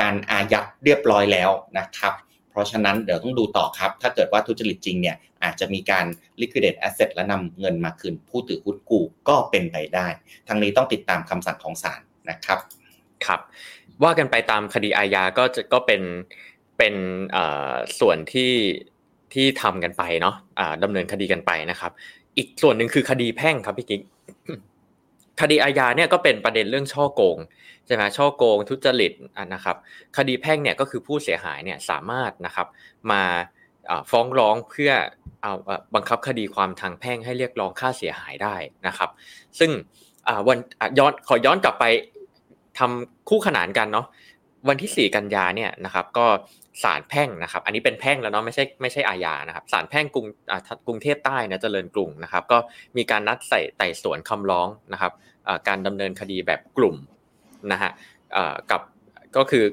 [0.00, 2.12] การอายัดเรียบร้อยแล้วนะครับ
[2.56, 6.06] ราะฉะนั้นเดี๋ยวต้องดูต่อครับ ถ้าเกิดว่าทุจริตจริงเนี่ยอาจจะมีการ
[6.40, 10.06] liquidate asset และนำเงินมาคืนผู้ถือหุ้นกู้ก็เป็นไปได้
[10.48, 12.58] ทั้งนี้ต้องติดตามคำสั่งของศาลนะครับ
[13.24, 13.40] ครับ
[14.02, 16.02] ว่ากันไปตามคดีอาญาก็จะก็เป็น
[16.78, 16.94] เป็น
[18.00, 18.52] ส่วนที่
[19.34, 20.34] ที่ทำกันไปเนาะ
[20.82, 21.92] ดำเนินคดีกันไปนะครับ
[22.36, 24.02] อีกส่วนหนึ่งคือคดีแพ่งครับพี่กิ๊ก
[25.40, 27.38] คดีอาญาเนี่ยก็เป็นประเด็นเรื่องช่อโกง
[27.86, 29.12] ใช่ไหมช่อโกงทุจริต
[29.54, 29.76] นะครับ
[30.16, 32.66] คดีแพ่งเนี่ยก็คือผู้เสียหายเนี่ยสามารถนะครับ
[33.10, 33.22] มา
[34.10, 34.92] ฟ้องร้องเพื่อ
[35.42, 35.52] เอา
[35.94, 38.54] บังคับคดีความทางแพ่งให้เรียกร้องค่าเสียหายได้
[38.86, 39.10] นะครับ
[39.58, 39.70] ซึ่ง
[40.48, 40.58] วัน
[40.98, 41.84] ย้อนขอย้อนกลับไป
[42.78, 44.06] ทำคู่ขนานกันเนาะ
[44.68, 46.26] วันที่ 4 กันยาเนี่ยนะครับก็
[46.82, 50.26] ศาลแพ่งนะครับ อันนี้เป็นแพ่งแล้วเนาะไม่ใช่ไม่ใช่อาญานะครับศาลแพ่งกรุง
[50.86, 52.58] กรุงเทพใต้นะเจริญกรุงนะครับ ก็
[52.96, 55.12] มีการนัดใส่ไต่สวนคำร้องนะครับ
[55.68, 56.96] การดำเนินคดีแบบกลุ่ม
[57.72, 57.90] นะฮะ
[58.70, 58.80] กับ
[59.36, 59.64] ก็คือ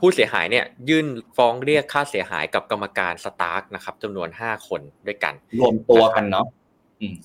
[0.00, 6.46] ผู้เสียหายเนี่ยยื่นฟ้องเรียกค่าเสียหายกับกรรมการสตาร์กนะครับจำนวนห้าคนด้วยกัน รวมตัวกันเนาะ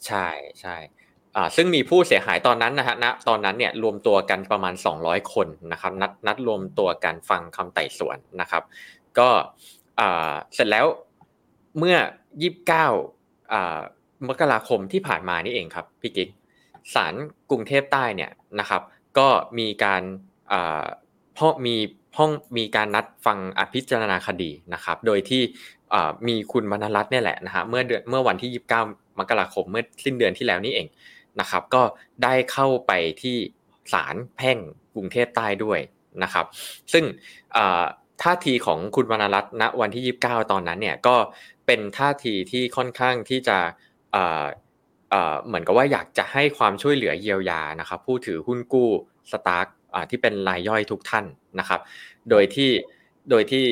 [0.07, 0.27] ใช่
[0.61, 0.75] ใช่
[1.55, 8.63] ซึ่งมีผู้เสียหายตอนนั้นนะฮะณตอนนั้นเนี่ยรวมตัวกันประมาณ 200 คนนะครับนัดนัดรวมตัวกันฟังคำไต่สวนนะครับ
[9.19, 9.29] ก็
[10.53, 10.85] เสร็จแล้ว
[11.77, 11.97] เมื่อ
[13.13, 16.29] 29มกราคมที่ผ่านมานี่เองครับพี่กิ๊ก
[16.93, 17.13] ศาล
[17.49, 18.81] กรุงเทพใต้เนี่ยนะครับ
[19.17, 19.27] ก็
[19.59, 20.03] มีการ
[21.37, 21.75] พ่อมี
[22.17, 25.41] ห้องมีการนัดฟังอภิจารณาคดีนะครับ โดยที่
[26.27, 28.51] มีคุณมณรัตน์เนี่ยแหละนะฮะเมื่อเดือนเมื่อวันที่
[28.87, 30.87] 29 มกราคมเมื่อสิ้นเดือนที่แล้วนี่เอง
[31.39, 31.83] นะครับ ก็
[32.23, 33.37] ได้เข้าไปที่
[33.93, 34.57] ศาลแพ่ง
[34.95, 35.79] กรุงเทพใต้ด้วย
[36.23, 36.45] นะครับ
[36.93, 37.03] ซึ่ง
[38.21, 41.15] ท่าทีของคุณวรรณรัตน์ณวันที่ 29 ตอนนั้นเนี่ยก็
[41.65, 43.57] เป็นท่าทีที่ค่อนข้างที่จะ
[45.45, 48.89] เหมือนกับว่าอยากจะให้ความช่วยเหลือเยียวยานะครับผู้ถือหุ้นกู้
[49.31, 49.67] สตาร์ก
[50.09, 51.25] ที่เป็นรายย่อยทุกท่าน
[51.59, 51.81] นะครับ
[52.29, 52.71] โดยที่
[53.29, 53.65] โดยที่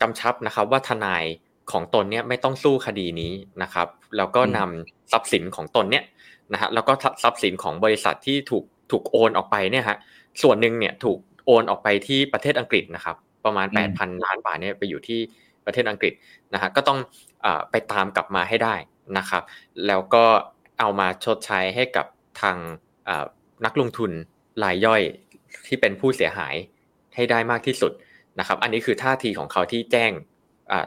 [0.00, 1.24] กำชับนะครับว่าทนาย
[1.72, 6.04] ของตนเนี่ยไม่ต้องสู้คดีนี้นะครับ แล้วก็นำทรัพย์สินของตนเนี่ย
[6.52, 9.98] นะฮะแล้วก็ทรัพย์สินของบริษัทที่ถูกถูกโอนออกไปเนี่ยฮะ
[10.42, 15.20] ส่วนหนึ่งเนี่ยถูกโอนออกไปที่ประเทศอังกฤษนะครับ ประมาณ 8,000 ล้านบาทเนี่ยไปอยู่ที่
[15.66, 16.12] ประเทศอังกฤษ
[16.54, 16.98] นะฮะก็ต้อง
[17.70, 18.74] ไปตามกลับมาให้ได้
[19.18, 19.42] นะครับ
[19.86, 20.24] แล้วก็
[20.80, 22.06] เอามาชดใช้ให้กับ
[22.40, 22.56] ทาง
[23.64, 24.10] นักลงทุน
[24.64, 25.02] รายย่อย
[25.66, 26.54] ที่เป็นผู้เสียหาย
[27.14, 27.92] ให้ได้มากที่สุด
[28.38, 30.12] นะครับ อันนี้คือท่าทีของเขาที่แจ้ง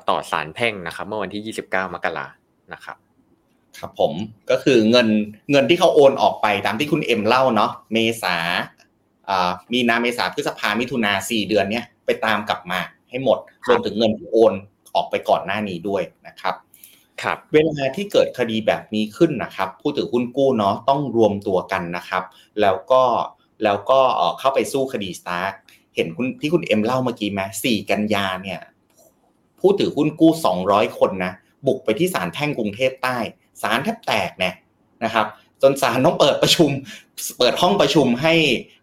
[0.09, 2.27] ต่อศาลแพ่งนะครับ เมื่อวันที่ 29 มกรา
[2.73, 2.97] นะครับ
[3.79, 4.13] ครับผม
[4.49, 5.07] ก็คือเงิน
[5.51, 8.35] เงินที่เขาโอนออกไปตามที่คุณเอ็มเล่าเนาะเมษา
[9.73, 12.79] มีนาเมษาพฤษภามิถุนาสี่เดือนเนี้ยไปตามกลับมา
[13.09, 14.53] ให้หมดรวมถึงเงินที่โอน
[14.95, 16.55] ออกไปก่อนหน้านี้ด้วยนะครับ
[17.21, 22.23] ครับเวลาที่เกิดคดีแบบนี้ขึ้นนะครับ ผู้ถือหุ้นกู้เนาะต้องรวมตัวกันนะครับ
[22.61, 23.01] แล้วก็
[23.63, 23.99] แล้วก็
[24.39, 25.51] เข้าไปสู้คดีสตาร์
[25.95, 28.59] เห็นคุณที่คุณเอ็มเล่าเมื่อกี้ไหมสี่กันยาเนี่ย
[29.59, 31.33] ผู้ถือหุ้นกู้สองร้อยคนนะ
[31.67, 33.17] บุกไปที่ศาลแพ่งกรุงเทพใต้
[33.61, 34.55] ศาลแทบแตกเนี่ย
[35.03, 35.27] นะครับ
[35.61, 36.69] จนศาลต้องเปิดประชุม
[37.39, 38.35] เปิดห้องประชุมให้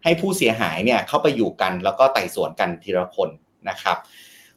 [0.03, 3.29] ให้ผู้เสียหายเนี่ยเข้าไปอยู่กัน แล้วก็ไต่สวนกันทีละคน
[3.69, 3.97] นะครับ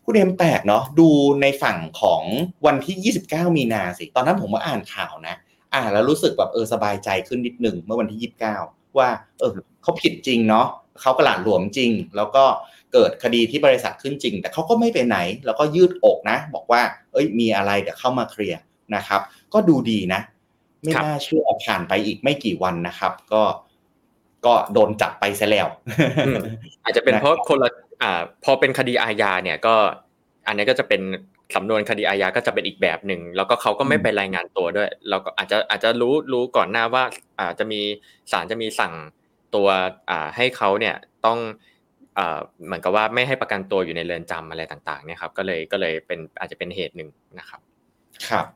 [0.05, 1.09] คุณเอ็มแปลกเนาะดู
[1.43, 2.23] ในฝั่งของ
[2.67, 5.35] วันที่ 29 มีนาสิ ตอนนั้นผมก็อ่านข่าวนะ
[5.75, 8.21] อ่านแล้วรู้สึกแบบเออสบายใจขึ้นนิดหนึ่งเมื่อวันที่
[8.65, 9.09] 29 ว่า
[9.41, 10.67] เออเขาผิดจริงเนาะ
[11.01, 12.45] เขากระหลาดหลวมจริง แล้วก็
[12.93, 16.83] เกิดคดีที่บริษัทขึ้นจริง แต่เขาก็ไม่ไปไหน แล้วก็ยืดอกนะ บอกว่า
[17.13, 18.61] เอ้ยมีอะไรเดี๋ยวเข้ามาเคลียร์
[18.96, 19.20] นะครับ
[19.55, 20.20] ก็ดูดีนะ
[20.83, 23.42] ไม่น่าเชื่อผ่านไปอีกไม่กี่วันนะครับ ก็
[24.46, 25.68] ก็โดนจับไปซะแล้ว
[26.85, 27.70] อาจจะเป็นเพราะคนละ
[28.02, 29.74] อ่า พอเป็นคดีอาญาเนี่ยก็
[30.46, 31.02] อันนี้ก็จะเป็น
[31.55, 37.05] สำนวนคดีอาญาก็จะเป็นอีกแบบหนึ่งแล้วก็เขาก็ไม่ไปรายงานตัวด้วย เราก็อาจจะอาจจะรู้รู้ก่อนหน้าว่า
[37.40, 37.81] อาจจะมี
[38.33, 38.94] ศาลจะมีสั่ง
[39.55, 39.68] ตัว
[40.11, 40.94] อ่าให้เขาเนี่ย
[41.26, 41.38] ต้อง
[42.18, 47.61] อ่าเหมือนกับว่าไม่ให้ประกันตัวอยู่ในเรือนจำอะไรต่าง ๆ เนี่ยครับ ก็เลยก็เลยเป็นอาจจะเป็นเหตุหนึ่งนะครับ
[48.28, 48.46] ครับ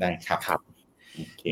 [0.00, 0.60] ได้ครับครับ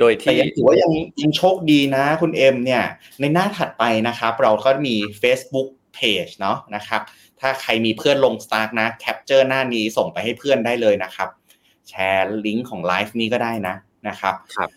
[0.00, 2.82] โดยที่ถือว่ายังยังโชคดีนะคุณเอ็มเนี่ย
[3.20, 7.00] ในหน้าถัดไปนะครับ เราก็มี Facebook Page เนาะนะครับ
[7.40, 11.28] ถ้าใครมีเพื่อนลงสตาร์กนะ capture หน้านี้ส่งไปให้เพื่อนได้เลยนะครับ
[11.88, 13.74] แชร์ลิงก์ของไลฟ์นี้ก็ได้นะ
[14.08, 14.70] นะครับครับ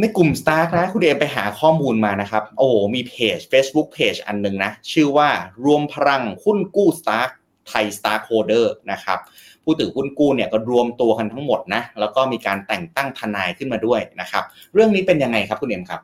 [0.00, 5.30] ในกลุ่ม Stark นะคุณเอ็มไปหาข้อมูลมานะครับ โอ้มีเพจ Facebook Page อันหนึ่งนะ ชื่อว่า
[5.64, 7.30] รวมพลังหุ้นกู้ Stark
[7.68, 9.18] ไทย Stark holder นะครับ
[9.64, 14.44] ผู้ถือหุ้นกู้เนี่ยก็รวมตัวกันทั้งหมดนะแล้วก็มีการแต่งตั้งทนายขึ้นมาด้วยนะครับ
[14.74, 16.00] เรื่องนี้เป็นยังไงครับคุณเอ็มครับ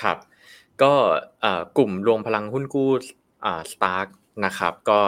[0.00, 0.16] ครับ
[0.82, 0.92] ก็
[1.76, 2.90] กลุ่มรวมพลังหุ้นกู้
[3.72, 4.06] สตาร์ก
[4.46, 4.98] นะครับก็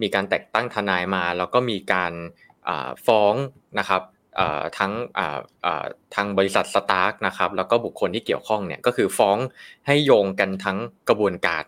[0.00, 2.12] มีการแต่งตั้งทนายมา แล้วก็มีการ
[3.06, 3.34] ฟ้อง
[3.78, 4.02] นะครับ
[4.78, 4.92] ทั้ง
[6.14, 9.36] ทางบริษัทสตาร์กนะครับแล้วก็บุคคลที่เกี่ยวข้องเนี่ยก็คือฟ้อง
[9.86, 11.64] ให้โยงกันทั้งกระบวนการ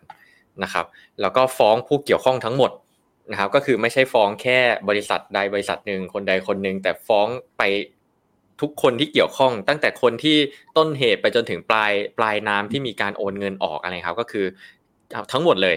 [0.62, 0.86] นะครับ
[1.20, 2.70] แล้วก็ฟ้องผู้เกี่ยวข้องทั้งหมด
[3.30, 7.26] นะครับก็คือไม่ใช่ฟ้องแค่บริษัทใดบริษัทหนึ่งคนใดคนหนึ่งแต่ฟ้อง
[7.58, 7.62] ไป
[8.60, 10.36] ทุกคนที่เกี่ยวข้อง ตั้งแต่คนที่
[10.76, 14.46] ต้นเหตุไปจนถึงปลายปลายน้ำที่มีการโอนเงินออกอะไรครับ ก็คือ
[15.32, 15.76] ทั้งหมดเลย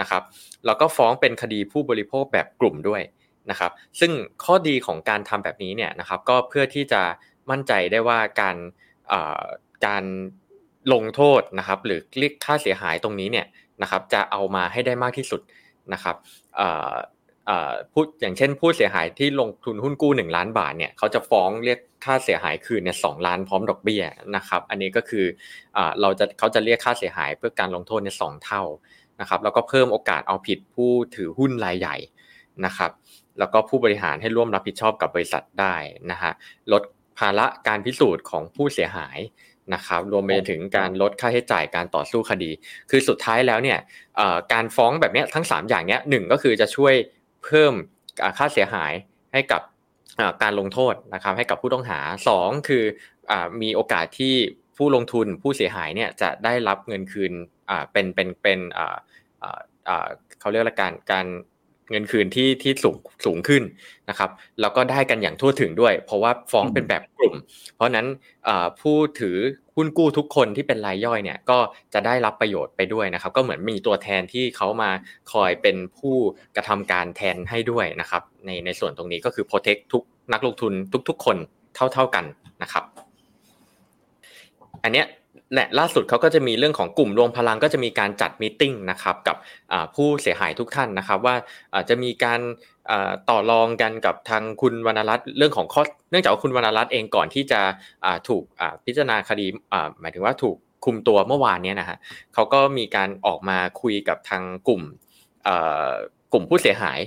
[0.00, 0.22] นะครับ
[0.66, 3.02] แล้วก็ฟ้องเป็นคดีผู้บริโภคแบบกลุ่มด้วย
[3.50, 4.12] นะครับ ซึ่ง
[4.44, 7.02] ข้อดีของการทำแบบนี้เนี่ยนะครับ ก็เพื่อที่จะ
[7.50, 8.56] มั่นใจได้ว่าการ
[9.86, 10.04] การ
[10.92, 13.46] ลงโทษนะครับ หรือเรียกค่าเสียหายตรงนี้เนี่ย
[13.82, 15.40] นะครับ จะเอามาให้ได้มากที่สุด
[15.92, 16.16] นะครับ
[17.92, 24.02] พูดอย่างเช่นผู้เสียหายที่ลงทุนหุ้นกู้ 1 ล้านบาทเนี่ยเขาจะฟ้องเรียกค่าเสียหายคืนเนี่ยสล้านพร้อมดอกเบี้ย
[24.36, 25.24] นะครับ อันนี้ก็คือ
[26.00, 28.62] เราจะเขาจะเรียกค่าเสียหายเพื่อการลงโทษในสองเท่า
[29.20, 31.96] นะครับ แล้วก็เพิ่มโอกาสเอาผิดผู้ถือหุ้นรายใหญ่
[32.64, 32.90] นะครับ
[33.38, 35.74] แล้วก็ผู้บริหารให้ร่วมรับผิดชอบกับบริษัทได้
[36.10, 36.32] นะฮะ
[36.72, 36.82] ลด
[37.18, 39.18] ภาระการพิสูจน์ของผู้เสียหาย
[39.74, 42.50] นะครับรวมไปถึงการลดค่าใช้จ่ายการต่อสู้คดี
[42.90, 43.78] คือสุดท้ายแล้วเนี่ย
[44.52, 46.94] การฟ้องแบบนี้ทั้ง 3 อย่างเนี้ยหนึ่งก็คือจะช่วย
[47.44, 47.74] เพิ่ม
[48.38, 48.92] ค่าเสียหาย
[49.32, 49.62] ให้กับ
[50.42, 52.00] การลงโทษนะครับให้กับผู้ต้องหา
[52.34, 52.84] 2 คือ
[53.62, 54.34] มีโอกาสที่
[54.76, 57.32] ผู้ลงทุนผู้เสียหายเนี่ยจะได้รับเงินคืน
[57.92, 58.58] เป็นเป็นเป็น
[60.40, 61.26] เขาเรียกว่าการการ
[61.90, 63.62] เงินคืนที่ที่สูงสูงขึ้น
[64.08, 67.34] นะครับแล้วก็ได้กันอย่างทั่วถึงด้วย เพราะว่าฟ้องเป็นแบบกลุ่ม
[67.74, 68.06] เพราะนั้น
[68.80, 69.36] ผู้ถือ
[69.74, 71.58] หุ้นกู้ทุกคนที่เป็นรายย่อยเนี่ยก็
[71.94, 74.90] จะได้รับประโยชน์ไปด้วยนะครับ ก็เหมือนมีตัวแทนที่เขามา
[75.32, 76.16] คอยเป็นผู้
[76.56, 80.72] กระทำการแทนให้ด้วยนะครับ ในในส่วนตรงนี้ก็คือ protect ทุกนักลงทุน
[81.08, 81.36] ทุก ๆ คน
[81.74, 82.24] เท่า ๆกัน
[82.62, 82.84] นะครับ
[84.84, 85.06] อันเนี้ย
[85.54, 89.36] และล่าสุดเขาก็จะมีเรื่องของกลุ่มรวมพลังก็จะมีการจัดมีติ้งนะครับกับ
[89.94, 91.36] ผู้เสียหายทุกท่านนะครับว่า
[91.88, 92.40] จะมีการ
[93.30, 97.60] ต่อรองกันกับทางคุณวรรณรัตน์เรื่องของข้อเนื่องจากว่าคุณวรรณรัตน์เองก่อนที่จะ
[98.28, 98.42] ถูก
[98.84, 99.46] พิจารณาคดี
[100.00, 101.98] หมายถึงว่าถูกคุมตัวเมื่อวานนี้นะฮะ
[102.34, 104.82] เขาก็มีการออกมาคุยกับทางกลุ่ม
[106.32, 106.98] กลุ่มผู้เสียหาย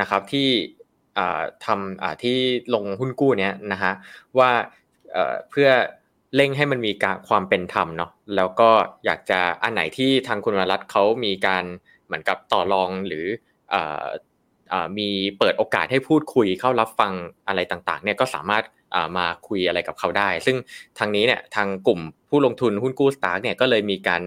[0.00, 0.48] นะครับที่
[1.64, 2.36] ทำที่
[2.74, 3.92] ลงหุ้นกู้เนี้ยนะฮะ
[4.38, 4.50] ว่า
[5.50, 5.68] เพื่อ
[6.36, 8.70] เร่งให้มันมีการความเป็นธรรมเนาะแล้วก็
[9.04, 11.64] อยากจะอันไหนที่ทางคุณวรัตเขามีการ
[12.06, 13.26] เหมือนกับต่อรองหรือ
[14.98, 17.12] มีเปิดโอกาสให้พูดคุยเข้ารับฟัง
[17.48, 18.64] อะไรต่างๆเนี่ยก็สามารถ
[19.18, 20.56] มาคุยอะไรกับเขาได้ ซึ่ง
[20.98, 24.22] ทางนี้เนี่ยทางกลุ่มผู้ลงทุนหุ้นกู้สตาร์เนี่ยก็เลยมีการ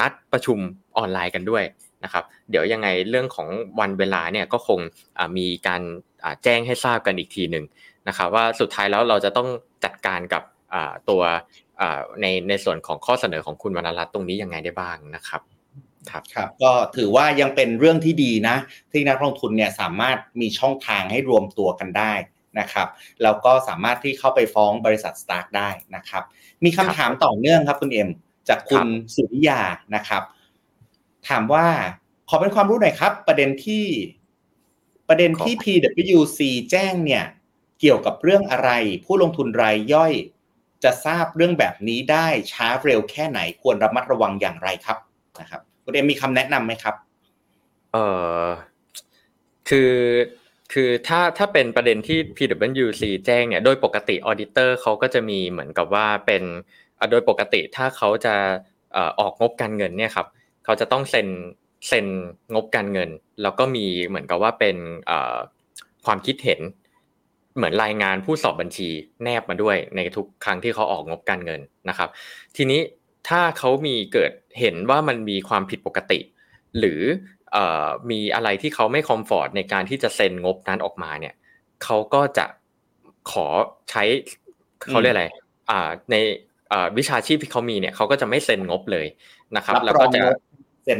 [0.00, 0.58] นัดประชุม
[0.96, 1.64] ออนไลน์กันด้วย
[2.04, 3.48] นะครับเดี๋ยวยังไงเรื่องของ
[3.80, 4.80] วันเวลาเนี่ยก็คง
[5.38, 5.82] มีการ
[6.44, 7.64] แจ้งให้ทราบกันอีกทีหนึ่ง
[8.08, 9.48] นะครับว่าสุดท้ายแล้วเราจะต้อง
[9.84, 10.42] จัดการกับ
[11.10, 11.22] ตัว
[12.20, 15.42] ในในส่วนของข้อเสนอของคุณวรรณรัตน์ตรงนี้ยังไงได้บ้างนะครับ
[16.10, 18.56] ครับครับก็ถือว่ายังเป็นเรื่องที่ดีนะ
[18.92, 22.12] ที่นักลงทุนเนี่ยสามารถมีช่องทางให้รวมตัวกันได้
[22.60, 22.88] นะครับ
[23.22, 26.22] แล้วก็สามารถที่เข้าไปฟ้องบริษัทสตาร์กได้นะครับ
[26.64, 28.10] มีคำถามต่อเนื่องครับคุณเอ็ม
[28.48, 29.60] จากคุณสุริยา
[29.94, 30.22] นะครับ
[31.28, 31.66] ถามว่า
[32.28, 33.84] ขอเป็นความรู้หน่อยครับ ประเด็นที่
[35.08, 37.24] ประเด็นที่ PwC แจ้งเนี่ย
[37.80, 38.70] เกี่ยวกับเรื่องอะไร
[39.04, 40.12] ผู้ลงทุนรายย่อย
[40.84, 44.98] จะทราบเรื่องแบบนี้ได้ช้าเร็วแค่ไหนควรระมัดระวังอย่างไรครับ
[45.40, 46.94] นะครับคุณเอ็มมีคำแนะนํำไหมครับ
[47.92, 47.96] เอ
[48.44, 48.46] อ
[49.68, 49.92] คือ
[50.72, 56.42] คือถ้าถ้าเป็นประเด็นที่ PwC แจ้งเนี่ยโดยปกติออเดเตอร์เขาก็จะมีเหมือนกับว่าเป็น
[57.10, 58.34] โดยปกติถ้าเขาจะ
[59.20, 60.26] ออกงบการเงินเนี่ยครับ
[60.64, 61.28] เขาจะต้องเซ็น
[61.88, 62.06] เซ็น
[62.54, 63.10] งบการเงิน
[63.42, 64.76] แล้วก็มีเหมือนกับว่าเป็น
[66.06, 66.60] ความคิดเห็น
[67.56, 68.88] เหมือนรายงานผู้สอบบัญชี
[69.22, 72.08] แนบมาด้วยในทุกครั้งที่เขาออกงบการเงินนะครับ
[72.56, 72.80] ทีนี้
[73.28, 76.20] ถ้าเขามีเกิดเห็นว่ามันมีความผิดปกติ
[76.78, 77.00] หรือ
[78.10, 81.34] มีอะไรที่เขาไม่คอมฟอร์ตในการที่จะเซ็นงบนั้นออกมาเนี่ย
[81.84, 82.46] เขาก็จะ
[83.30, 83.46] ขอ
[83.90, 84.02] ใช้
[84.90, 85.26] เขาเรียกอะไร
[86.10, 86.16] ใน
[86.98, 89.06] วิชาชีพที่เขามีเนี่ยเขาก็จะไม่เซ็นงบเลย
[89.56, 90.20] นะครับ แล้วก็จะ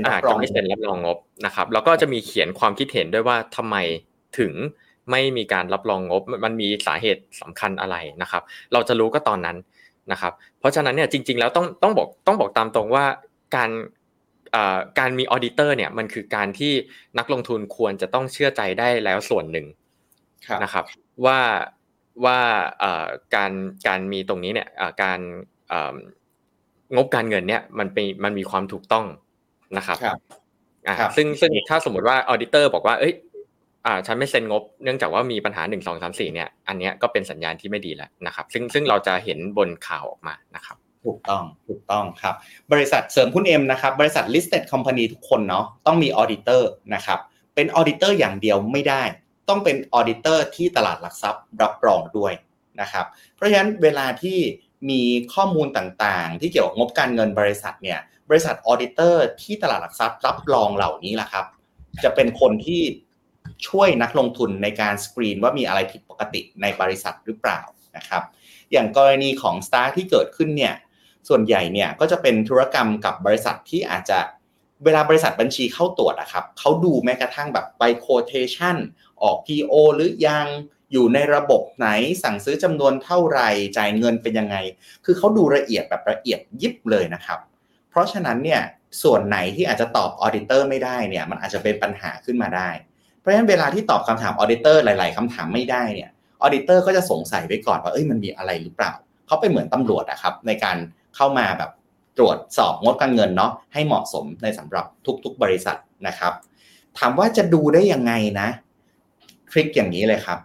[0.07, 3.77] อาจจะไม่เซ็นรับรองงบนะครับ แล้วก็จะมีเขียนความคิดเห็นด้วยว่าทำไม
[4.39, 4.53] ถึง
[5.11, 8.43] ไม่มีการรับรองงบมันมีสาเหตุสำคัญอะไรนะครับ
[8.73, 9.57] เราจะรู้ก็ตอนนั้น
[10.13, 13.05] นะครับ เพราะฉะนั้นเนี่ยจริง ๆ แล้วต้องต้องบอกต้องบอกตามตรงว่า
[13.57, 13.71] การ
[14.99, 16.73] การมีออเดเตอร์เนี่ยมันคือการที่
[17.19, 19.67] นักลงทุนควรจะต้องเชื่อใจได้แล้วส่วนหนึ่ง
[20.63, 20.85] นะครับ
[21.27, 21.41] ว่า
[22.25, 22.39] ว่า
[23.35, 23.53] การ
[23.89, 24.69] การมีตรงนี้เนี่ย
[25.03, 25.21] การ
[26.97, 29.07] งบการเงินเนี่ยมันเป็นมันมีความถูกต้อง
[29.77, 30.19] นะครับครับ
[30.89, 33.15] อ่าซึ่งซึ่งถ้าสมมติว่า auditor บอกว่าเอ้ย
[33.87, 42.35] อ่าฉันไม่เซ็นงบเนื่องจากว่ามีปัญหาหนึ่งสองสามสี่เนี่ยอันนี้ก็เป็นสัญญาณที่ไม่ดีแล้วนะครับซึ่งซึ่งเราจะเห็นบนข่าวออกมานะครับถูกต้องถูกต้องครับ
[42.73, 47.19] บริษัทเสริมคุณเอ็มนะครับบริษัท listed company ทุกคนเนาะต้องมี auditor นะครับ
[47.55, 49.03] เป็น auditor อย่างเดียวไม่ได้
[49.49, 52.33] ต้องเป็น auditor ที่ตลาดหลักทรัพย์รับรองด้วย
[52.81, 54.39] นะครับเพราะฉะนั้นเวลาที่
[54.91, 55.03] มี
[55.35, 61.45] ข้อมูลต่างๆ ที่เกี่ยวกับงบการเงินบริษัทเนี่ยบริษัท auditor ที่ตลาดหลักทรัพย์รับรองเหล่านี้แหละครับ
[62.05, 62.83] จะเป็นคนที่
[63.69, 67.61] ช่วยนักลงทุนในการสกรีนว่ามีอะไรผิดปกติในบริษัทหรือเปล่า
[67.97, 68.23] นะครับ
[68.73, 70.75] อย่างกรณีของ Stark ที่เกิดขึ้นเนี่ย
[71.29, 74.19] ส่วนใหญ่เนี่ยก็จะเป็นธุรกรรมกับบริษัทที่อาจจะ
[74.85, 78.77] เวลาบริษัทบัญชีเข้าตรวจนะครับเขาดูแม้กระทั่งแบบใบ quotation
[79.23, 80.47] ออก PO หรือยัง
[80.93, 81.89] อยู่ในระบบไหน
[82.23, 84.57] สั่งซื้อจำนวนเท่าไหร่จ่ายเงินเป็นยังไง
[85.05, 87.39] คือเขาดูละเอียดแบบละเอียดยิบเลยนะครับ
[87.91, 88.63] เพราะฉะนั้นเนี่ย
[89.03, 92.69] ส่วนไหนที่อาจจะตอบ auditor ไม่ได้เนี่ยมันอาจจะเป็นปัญหาขึ้นมาได้
[93.25, 96.11] เพราะฉะนั้นเวลาที่ตอบคำถาม auditor หลาย ๆคำถามไม่ได้เนี่ย
[96.43, 98.93] auditor ก็จะสงสัยไว้ก่อนว่าเอ้ยมันมีอะไรหรือเปล่า
[99.27, 100.77] เขาเป็นเหมือนตำรวจนะครับในการ
[101.17, 101.71] เข้ามาแบบ
[102.19, 104.85] ตรวจสอบงดการเงินเนาะให้เหมาะสมในสำหรับ
[105.25, 106.33] ทุก ๆ บริษัทนะครับ
[106.99, 108.49] ถามว่าจะดูได้ยังไงนะ
[109.51, 110.39] ทริคอย่างนี้เลยครับ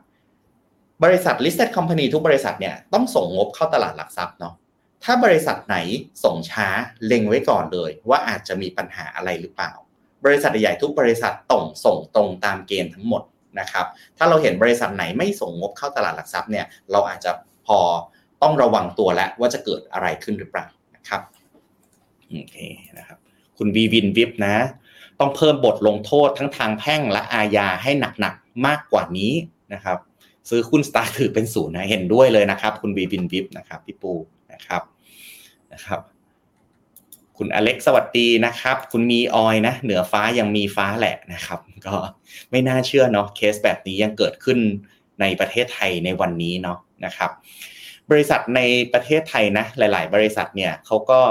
[1.04, 4.54] บริษัท listed company ทุกบริษัทเนี่ยต้องส่งงบเข้าตลาดหลักทรัพย์เนาะ
[5.04, 5.78] ถ้าบริษัทไหน
[6.24, 6.68] ส่งช้า
[7.06, 9.72] เล็งไว้ก่อนเลย ว่าอาจจะมีปัญหาอะไรหรือเปล่า
[10.26, 13.22] บริษัทใหญ่ทุกบริษัทต้องส่งตรงตามเกณฑ์ทั้งหมด
[13.60, 13.86] นะครับ
[14.18, 17.32] ถ้าเราเห็นบริษัทไหนไม่ส่งงบเข้าตลาดหลักทรัพย์เนี่ยเราอาจจะ
[17.68, 17.80] พอ
[18.42, 21.22] ต้องระวังตัวแล้วว่าจะเกิดอะไรขึ้นหรือเปล่านะครับ
[22.32, 22.58] โอเค
[22.98, 23.18] นะครับ
[23.58, 24.56] คุณวีวินวิบนะ
[25.20, 29.32] ต้องเพิ่มบทลงโทษทั้งทางแพ่งและอาญาให้หนักๆมากกว่านี้
[29.74, 29.98] นะครับ
[30.50, 34.14] ซื้อคุณสตาร์ถือเป็นศูนย์นะเห็นด้วยเลยนะครับ คุณวีวินวิบนะครับพี่ปู
[34.54, 34.82] นะครับ
[35.74, 36.00] นะครับ
[37.42, 41.96] คุณอเล็กสวัสดีนะครับ คุณมีออยนะ เหนือฟ้ายังมีฟ้าแหละนะครับ ก็
[42.52, 44.60] ไม่น่าเชื่อเนาะเคสแบบนี้ยังเกิดขึ้น
[45.22, 47.32] ในประเทศไทยในวันนี้เนาะนะครับ
[48.12, 48.62] บริษัทใน
[48.94, 51.22] ประเทศไทยนะ หลาย ๆ บริษัทเนี่ยเขาก็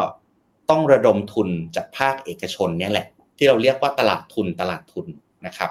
[0.70, 3.06] ต้องระดมทุนจากภาคเอกชนเนี่ยแหละ
[3.36, 5.06] ที่เราเรียกว่าตลาดทุนตลาดทุน
[5.46, 5.70] นะครับ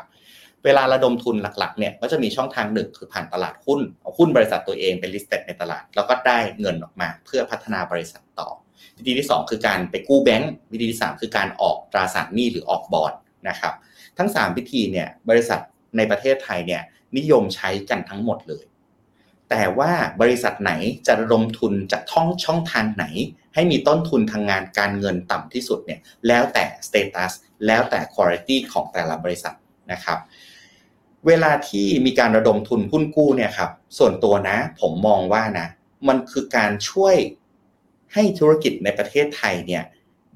[0.65, 8.49] เวลาระดมทุนหลักๆเนี่ยก็จะมีช่องทางหนึ่งคือผ่านตลาดหุ้นเอาหุ้นบริษัทตัวเองเป็นลิสต์ในตลาด แล้วก็ได้เงินออกมาเพื่อพัฒนาบริษัทต่อ
[8.97, 13.13] วิธีที่ 2 คือการไปกู้แบงก์วิธีที่ 3 คือการออกตราสารหนี้หรือออกบอล
[13.49, 13.73] นะครับ
[14.17, 15.59] ทั้ง 3 วิธีเนี่ยบริษัท
[15.97, 16.81] ในประเทศไทยเนี่ย
[17.17, 18.65] นิยมใช้กันทั้งหมดเลย
[19.49, 19.91] แต่ว่า
[20.21, 20.71] บริษัทไหน
[21.07, 23.05] จะระดมทุนจากท่องช่องทางไหน
[23.53, 27.31] ให้มีต้นทุนทางงานการเงินต่ำที่สุดเนี่ยแล้วแต่สเตตัส
[27.65, 29.55] แล้วแต่คุณภาพของแต่ละบริษัท
[29.91, 30.19] นะครับ
[31.27, 35.67] เวลาที่มีการระดมทุนหุ้นกู้เนี่ยครับส่วนตัวนะผมมองว่านะ
[36.07, 37.15] มันคือการช่วย
[38.17, 39.83] ให้ธุรกิจในประเทศไทยเนี่ย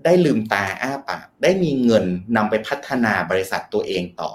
[0.05, 2.05] ได้ลืมตาอ้าปากได้มีเงิน
[2.35, 4.31] นำไปพัฒนาบริษัทตัวเองต่อ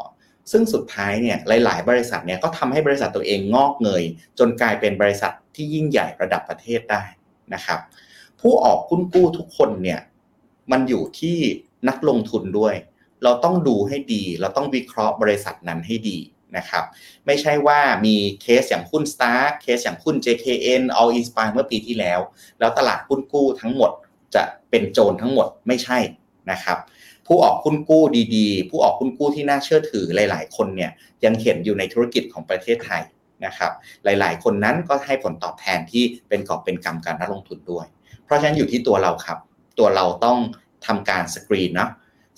[0.51, 4.05] ซึ่งสุดท้ายเนี่ยหลาย ๆ บริษัทเนี่ยก็ทำให้บริษัทตัวเองงอกเงย
[4.39, 7.05] จนกลายเป็นบริษัทที่ยิ่งใหญ่ระดับประเทศได้
[7.55, 7.81] นะครับ
[8.41, 10.01] ผู้ออกคุ้นกู้ทุกคนเนี่ย
[10.71, 11.39] มันอยู่ที่
[11.89, 12.75] นักลงทุนด้วย
[13.23, 16.19] เราต้องดูให้ดี เราต้องวิเคราะห์บริษัทนั้นให้ดี
[16.59, 16.85] นะครับ
[17.27, 22.21] ไม่ใช่ว่ามีเคสอย่างหุ้น Star เคสอย่างหุ้น JKN All Inspire เมื่อปีที่แล้ว
[22.59, 23.91] แล้วตลาดหุ้นกู้ทั้งหมด
[24.35, 25.99] จะเป็นโจรทั้งหมดไม่ใช่
[26.51, 26.79] นะครับ
[27.27, 28.03] ผู้ออกหุ้นกู้
[28.37, 30.91] ดีๆ ผู้ออกหุ้นกู้ที่น่าเชื่อถือหลาย ๆ คนเนี่ย
[31.25, 33.03] ยังเห็นอยู่ในธุรกิจของประเทศไทย
[33.47, 33.73] นะครับ
[34.05, 37.87] หลายๆ คนนั้นก็ให้ผลตอบแทนที่เป็นกอบเป็นกำการนักลงทุนด้วย
[38.25, 39.39] เพราะฉะนั้นอยู่ที่ตัวเราครับ
[39.79, 40.39] ตัวเราต้อง
[40.87, 41.89] ทำการสกรีนนะ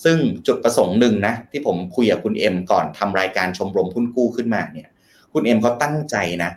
[0.05, 4.89] ซึ่งจุดประสงค์หนึ่งนะที่ผมคุยกับคุณเอ็มก่อนทำรายการชมรมหุ้นกู้ขึ้นมาเนี่ย
[5.33, 6.51] คุณเอ็มเขาตั้งใจนะ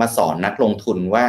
[0.00, 1.26] มาสอนนักลงทุนว่า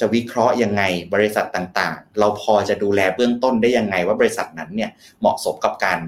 [0.00, 0.82] จะวิเคราะห์ยังไง
[1.14, 4.90] บริษัทต่างๆ เราพอจะดูแลเบื้องต้นได้ยังไงว่าบริษัทนั้นเนี่ย
[5.20, 5.98] เหมาะสมกับการ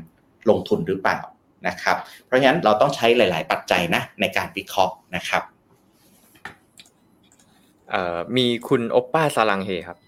[0.50, 1.18] ลงทุนหรือเปล่า
[1.66, 1.96] นะครับ
[2.26, 5.42] เพราะฉะนั้นเราต้องใช้หลาย ๆ ปัจจัยนะในการวิเคราะห์นะครับ
[8.36, 9.98] มีคุณโอป้าซาลังเฮครับ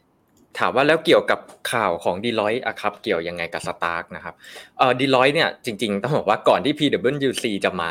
[0.58, 1.40] ถามว่าแล้วเกี่ยวกับ
[1.72, 4.34] ข่าวของดีลอยอะครับเกี่ยวยังไงกับสตาร์กนะครับ
[4.78, 7.90] เอ่อดีลอยเนี่ยจริงๆต้องบอกว่าก่อนที่ PwC จะมา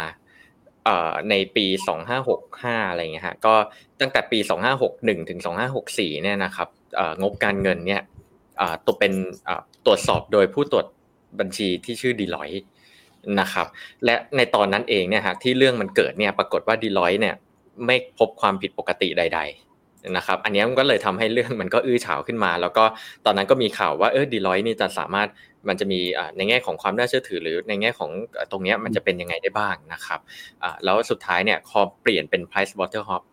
[0.85, 1.65] เอ่อในปี
[2.27, 3.53] 2565 อะไรเงี้ยฮะก็
[3.99, 4.39] ตั้งแต่ปี
[4.83, 5.39] 2561 ถึง
[5.81, 8.01] 2564 เนี่ยนะครับเอ่องบการเงินเนี่ย
[8.61, 9.13] อ่าตัวเป็น
[9.47, 10.85] อ่าตรวจสอบโดยผู้ตรวจ
[11.39, 12.49] บัญชีที่ชื่อดีลอย
[13.39, 13.67] นะครับ
[14.05, 17.35] และในตอนนั้นเองเนี่ยฮะที่เรื่องมันเกิดเนี่ยปรากฏว่าดีลอยเนี่ย
[17.85, 19.72] ไม่พบความผิดปกติใด ๆ
[20.17, 22.83] นะครับอันนี้มันก็เลยทำให้เรื่องมันก็อื้อฉาวขึ้นมา แล้วก็
[23.25, 25.27] ตอนนั้นก็มีข่าวว่าเออดีลอยนี่จะสามารถ
[25.69, 25.99] มันจะมี
[26.37, 28.09] ในแง่ของความน่าเชื่อถือ หรือในแง่ของ
[28.51, 30.19] ตรงนี้มันจะเป็นยังไงได้บ้างนะครับ
[30.83, 33.23] แล้วสุดท้ายเนี่ยพอเปลี่ยนเป็น price waterhop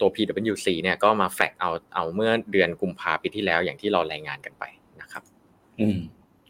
[0.00, 4.64] ตัว PwC เนี่ยก็มาแฟกเอาเอาเมื่อเดือนกุมภาพันธ์ปีที่แล้วอย่างที่เรารายงานกันไป
[5.00, 5.22] นะครับ
[5.80, 5.98] อืม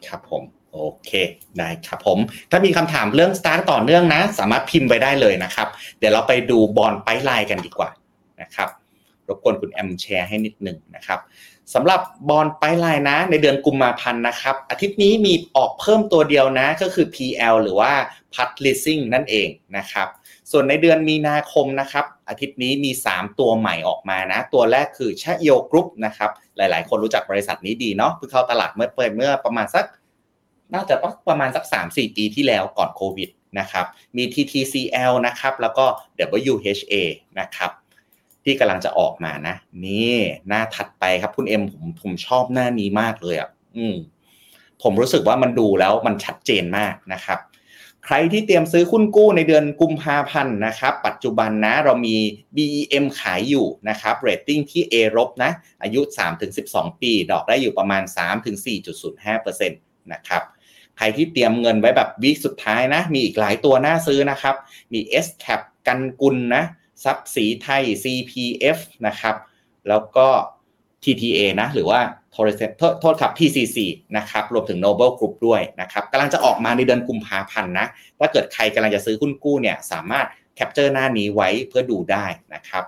[0.09, 1.11] ครับผมโอเค
[1.59, 2.19] ได้ครับผม
[2.51, 5.69] ถ้ามีคำถามเรื่องสตาร์ทต่อเนื่องนะ สามารถพิมพ์ไว้ได้เลยนะครับ
[5.99, 7.91] เดี๋ยวเราไปดูบอลไปไลน์กันดีกว่า
[8.43, 8.69] นะครับ
[9.31, 11.21] รบกวนคุณแอมแชร์ให้นิดหนึ่งนะครับ
[11.75, 17.93] สำหรับ bond pipeline นะ ในเดือนกุมภาพันธ์นะครับ อาทิตย์นี้มีออกเพิ่มตัวเดียวนะ ก็คือ PL หรือว่า
[18.35, 20.09] ภัทรลิสซิ่งนั่นเองนะครับ
[20.51, 29.85] ส่วนในเดือนมีนาคมนะครับ อาทิตย์นี้มี 3 ตัวใหม่ออกมานะ ตัวแรกคือชโยกรุ๊ปนะครับ หลายๆ คนรู้จักบริษัทนี้ดีเนาะเพิ่งเข้าตลาดเมื่อเปิดเมื่อประมาณสัก
[30.75, 30.95] น่าจะ
[31.29, 33.29] ประมาณสัก 3-4 ปีที่แล้วก่อนโควิด
[33.59, 35.85] นะครับ มี TTCL นะครับ แล้วก็
[36.51, 36.95] WHA
[37.41, 37.71] นะครับ
[38.45, 40.17] ที่กำลังจะออกมานะ นี่
[40.49, 43.97] หน้าถัดไปครับคุณเอ็มผมผมชอบหน้านี้มากเลยอะอืม
[44.83, 47.39] ผมรู้สึกว่ามันดูแล้วมันชัดเจนมากนะครับ
[48.05, 52.17] ใครที่เตรียมซื้อหุ้นกู้ในเดือนกุมภาพันธ์นะครับ ปัจจุบันนะเรามี
[52.57, 55.51] BEM ขายอยู่นะครับเรตติ้งที่ A ลบนะ
[55.83, 56.01] อายุ
[56.51, 58.03] 3-12 ปี ดอกได้อยู่ประมาณ
[58.89, 60.43] 3-4.05%นะครับ
[60.97, 64.55] ใครที่เตรียมเงินไว้แบบวิสุดท้ายนะ มีอีกหลายตัวน่าซื้อนะครับ
[64.93, 66.65] มี SCAP กันกุลนะ
[67.05, 69.37] ทรัพย์ศรีไทย CPF นะครับ
[69.89, 70.29] แล้วก็
[71.03, 72.01] TTA นะ หรือว่า
[72.33, 73.79] โทษโทษครับ TCC
[74.17, 77.87] นะครับ รวมถึง Noble Group ด้วยนะครับกำลังจะออกมาในเดือนกุมภาพันธ์นะ
[78.19, 80.27] ถ้าเกิดใครกำลังจะซื้อหุ้นกู้เนี่ย สามารถ
[80.57, 82.85] capture หน้านี้ไว้เพื่อดูได้นะครับ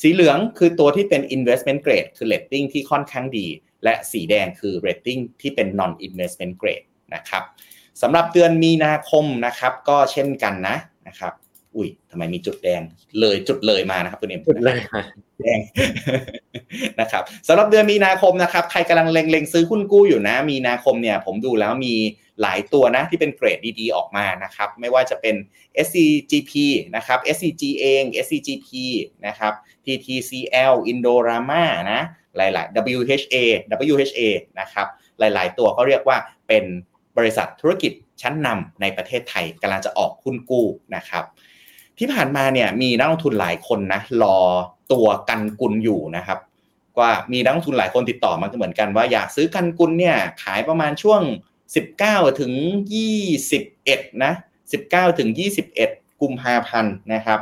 [0.00, 3.46] สีเหลืองคือตัวที่เป็น investment grade คือ rating ที่ค่อนข้างดี
[3.84, 7.42] และสีแดงคือ rating ที่เป็น non investment grade นะครับ
[8.02, 10.76] สำหรับเดือนมีนาคมนะครับ ก็เช่นกันนะ
[11.08, 11.32] นะครับ
[11.76, 12.82] อุ้ยทำไมมีจุดแดง
[13.20, 14.78] เลยจุดเลยมานะครับคุณเอ็มจุดเลย
[15.40, 15.60] แดง
[17.00, 21.94] นะครับสำหรับเดือนมีนาคมนะครับ ใครกำลังเล็งๆซื้อหุ้นกู้อยู่นะ มีนาคมเนี่ย ผมดูแล้วมี
[22.42, 25.34] หลายตัวนะที่เป็นเกรดดีๆออกมานะครับ ไม่ว่าจะเป็น
[25.86, 26.52] SCGP
[26.96, 28.68] นะครับ SCG เอง SCGP
[29.26, 29.52] นะครับ
[29.84, 32.00] TTCL Indorama นะ
[32.36, 33.36] หลายๆ WHA
[33.90, 34.20] WHA
[34.60, 34.86] นะครับ
[35.18, 36.16] หลายๆ ตัวก็เรียกว่า
[36.48, 36.64] เป็น
[37.18, 37.92] บริษัทธุรกิจ
[38.22, 40.66] ชั้นนำในประเทศไทยกำลังจะออกหุ้นกู้
[40.96, 41.24] นะครับ
[41.98, 44.38] ที่ผ่านมาเนี่ยมีนักลงทุนหลายคนนะรอ
[44.92, 46.38] ตัวกันกุลอยู่นะครับ
[46.98, 51.20] ว่ามีนักลงทุนหลายคนติดต่อมาเหมือนกันว่าอยากซื้อกันกุลเนี่ยขายประมาณช่วง
[51.80, 52.52] 19 ถึง
[53.32, 54.32] 21 นะ
[54.74, 55.28] 19 ถึง
[55.76, 57.40] 21 กุมภาพันธ์นะครับ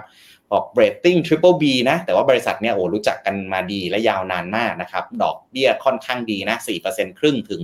[0.51, 6.57] บอกเบรตติ้ง Triple B นะ แต่ว่าบริษัทเนี่ยโอ้รู้จักกันมาดีและยาวนานมากนะครับ ดอกเบี้ยค่อนข้างดีนะ
[6.89, 7.61] 4%ครึ่งถึง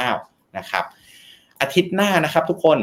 [0.00, 0.84] 4.9 นะครับ
[1.60, 2.78] อาทิตย์หน้านะครับทุกคน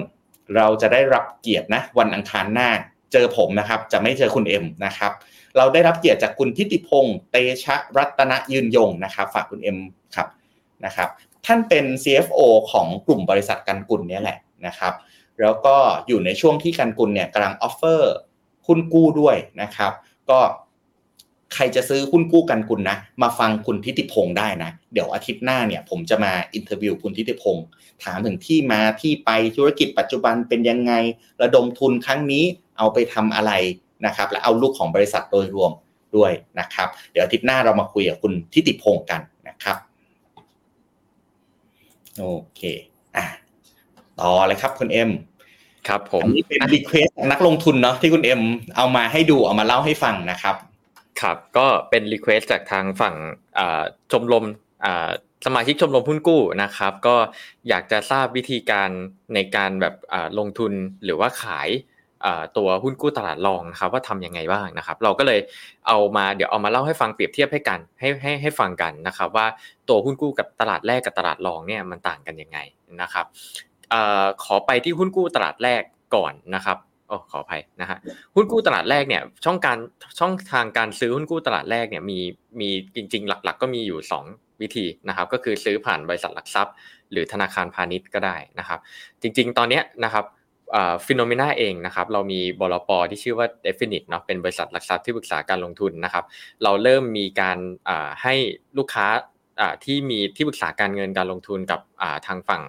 [0.56, 2.70] เราจะได้รับเกียรตินะ วันอังคารหน้า
[3.12, 5.12] เจอผมนะครับ จะไม่เจอคุณเอ็มนะครับ
[5.58, 9.78] เราได้รับเกียรติจากคุณทิติพงศ์เตชะรัตนยืนยงนะครับ ฝากคุณเอ็ม
[10.16, 10.28] ครับ
[10.86, 11.10] นะครับ
[11.46, 12.40] ท่านเป็น CFO
[12.72, 14.38] ของกลุ่มบริษัทกันกุลนี่แหละ
[14.68, 14.94] นะครับ
[15.42, 15.76] แล้วก็
[16.08, 18.14] อยู่ในช่วงที่กันกุลเนี่ยกำลัง offer
[18.68, 19.92] หุ้นกู้ด้วยนะครับ
[20.30, 20.40] ก็
[21.54, 27.66] ใครจะซื้อหุ้นกู้กันกุลนะ มาฟังคุณฐิติพงศ์ได้นะ เดี๋ยวอาทิตย์หน้าเนี่ย ผมจะมา interview คุณฐิติพงศ์
[28.04, 30.94] ถามถึงที่มาที่ไปธุรกิจปัจจุบันเป็นยังไง
[31.42, 32.44] ระดมทุนครั้งนี้
[32.78, 33.52] เอาไปทำอะไร
[34.06, 35.72] นะครับ และ outlook ของบริษัทโดยรวม
[36.16, 39.78] ด้วยนะครับ เดี๋ยวอาทิตย์หน้าเรามาคุยกับคุณฐิติพงศ์กันนะครับ
[42.20, 42.26] โอ
[42.56, 42.62] เค
[43.16, 43.26] อะ
[44.20, 45.10] ต่อเลยครับคุณเอ็ม
[45.88, 48.42] ครับผมอันนี้เป็น request นักลงทุนเนาะที่คุณเอ็ม
[48.78, 50.56] เอามาให้ดูเอามาเล่าให้ฟังนะครับ
[51.22, 53.16] ครับ ก็เป็น request จากทางฝั่ง
[54.12, 54.46] ชมรม
[55.46, 57.16] สมาชิกชมรมหุ้นกู้นะครับ ก็
[57.70, 58.90] อยากจะทราบวิธีการ
[59.34, 59.96] ในการแบบ
[60.40, 60.72] ลงทุน
[61.04, 61.70] หรือว่าขาย
[62.58, 65.40] ตัวหุ้นกู้ตลาดรองนะครับ ว่าทำยังไงบ้างนะครับ เราก็เลย
[65.88, 69.48] เอามาเดี๋ยวเอามาเล่าให้ฟังเปรียบเทียบให้กันให้ให้ให้ฟังกันนะครับ ว่า
[69.90, 72.58] ตัวหุ้นกู้กับตลาดแรกกับตลาดรองเนี่ยมันต่างกันยังไง
[73.02, 73.26] นะครับ
[74.44, 75.82] ขอไปที่หุ้นกู้ตลาดแรก
[76.16, 76.78] ก่อนนะครับ
[77.12, 77.98] โอ้ขออภัยนะฮะ
[78.36, 79.78] หุ้นกู้ตลาดแรกเนี่ยช่องการ
[80.20, 82.20] ช่องทางการซื้อหุ้นกู้ตลาดแรกเนี่ยมี
[82.60, 84.00] มีจริง ๆ หลัก ๆ ก็มีอยู่
[84.30, 86.74] 2 วิธีนะครับ ก็คือซื้อผ่านบริษัทหลักทรัพย์
[87.12, 88.80] หรือธนาคารพาณิชย์ก็ได้นะครับ
[89.22, 90.26] จริง ๆ ตอนนี้นะครับ
[91.06, 96.26] ฟิโนเมนาเองนะครับเรามีบลปที่ชื่อว่า d e f i n i t เนาะเป็นบริษัทหลักทรัพย์ที่ปรึกษาการลงทุนนะครับ
[96.64, 97.58] เราเริ่มมีการ
[98.24, 98.34] ให้
[98.78, 99.08] ลูกค้า
[99.86, 101.80] ที่มีที่ปรึกษาการเงินการลงทุนกับ
[102.28, 102.64] ทางฝั่ง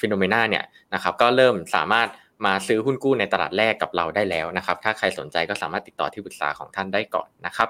[0.00, 0.64] ฟิโนเมนาเนี่ย
[0.94, 2.08] นะครับก็เริ่มสามารถ
[2.46, 7.68] มาซื้อหุ้นกู้ในตลาดแรกกับเราได้แล้วนะครับ ถ้าใครสนใจก็สามารถติดต่อที่ปรึกษาของท่านได้ก่อนนะครับ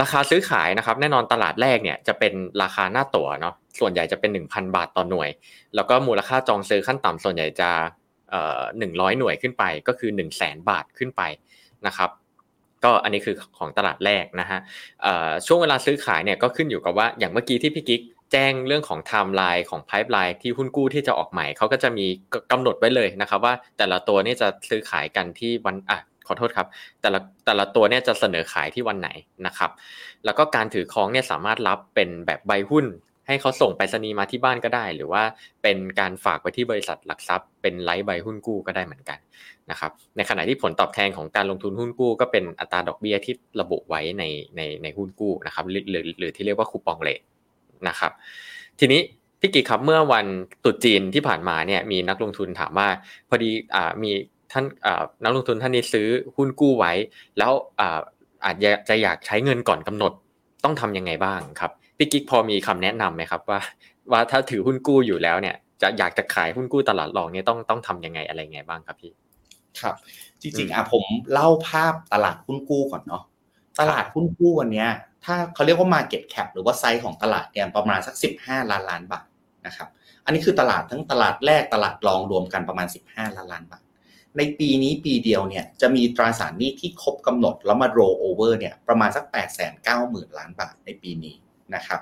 [0.00, 5.30] ราคาซื้อขายนะครับ แน่นอนตลาดแรกเนี่ยจะเป็นราคาหน้าตั๋วเนาะส่วนใหญ่จะเป็น 1,000 บาทต่อหน่วย
[5.74, 7.70] แล้วก็มูลค่าจองซื้อขั้นต่ำส่วนใหญ่จะ
[8.78, 11.22] หนึ่งร้อยหน่วยขึ้นไปก็คือ1 0 0 0 0แสนบาทขึ้นไป
[11.86, 12.10] นะครับ
[12.84, 14.58] ก็อันนี้คือของตลาดแรกนะฮะ
[15.46, 18.00] ช่วงเวลาซื้อขายเนี่ยก็ขึ้นอยู่กับว่าอย่างเมื่อกี้ที่พี่กิ๊ก
[18.32, 22.06] แจ้งเรื่องของไทม์ไลน์ของ pipeline ที่หุ้นกู้ที่จะออกใหม่เขาก็จะมี
[22.52, 26.66] กำหนดไว้เลยนะครับ ว่าแต่ละตัวนี่จะซื้อขายกันที่วันอะขอโทษครับ
[27.02, 29.10] แต่ละแต่ละตัวเนี่ยจะเสนอขายที่วันไหน
[29.46, 29.70] นะครับ
[30.24, 32.86] แล้วก็การถือครองเนี่ยสามารถรับเป็นแบบใบหุ้น
[33.26, 35.22] ให้เขาส่งไปรษณีย์มาที่บ้านก็ได้ หรือว่า
[35.62, 39.18] เป็นการฝากไว้ที่บริษัทหลักทรัพย์ เป็นไร้ใบหุ้นกู้ก็ได้เหมือนกัน
[39.70, 44.24] นะครับ ในขณะที่ผลตอบแทนของการลงทุนหุ้นกู้ก็เป็นอัตราดอกเบี้ยที่ระบุไว้ใน
[44.56, 45.84] ในในหุ้นกู้นะครับหรือ
[46.18, 47.20] หรือที่เรียกว่าคูปองเลท
[47.88, 48.12] นะครับ
[48.78, 49.00] ทีนี้
[49.40, 50.26] พี่กิครับเมื่อวัน
[50.64, 52.88] ตุจีนที่ผ่านมาเนี่ยมีนักลงทุนถามว่า
[53.28, 54.10] พอดีอ่ามี
[54.52, 54.64] ท่าน
[55.24, 56.92] นักลงทุนท่านนี้ซื้อหุ้นกู้ไว้
[57.38, 57.52] แล้ว
[58.44, 60.12] อาจจะจะอยากใช้เงินก่อนกำหนด
[60.64, 63.60] ต้องทํำยังไงบ้างครับพี่กิ๊กพอมีคำแนะนํำไหมครับว่า
[64.12, 69.12] ว่าถ้าถือหุ้นกู้อยู่แล้วเนี่ยจะอยากจะขายหุ้นกู้ตลาดรองเนี่ยต้องต้องทํำยังไงอะไรไงบ้างครับพี่
[69.80, 69.94] ครับ
[70.42, 73.22] จริงๆอะผมเล่าภาพตลาดหุ้นกู้ก่อนเนาะ
[73.80, 74.86] ตลาดหุ้นกู้วันนี้
[75.24, 79.26] ถ้าเขาเรียกว่า Market Cap หรือว่าไซส์ของตลาดเนี่ยประมาณสัก 15 ล้านล้านบาท
[79.66, 79.88] นะครับ
[80.24, 83.82] อันนี้คือตลาดทั้งตลาดแรกตลาดรองรวมกันประมาณ 15 ล้านล้านบาท
[84.36, 91.34] ในปีนี้ปีเดียวเนี่ยจะมีตราสารหนี้ที่ครบกำหนดแล้วมา roll over เนี่ยประมาณสัก 8 9 0 0 0 0 ล้านบาทในปีนี้
[91.74, 92.00] นะครับ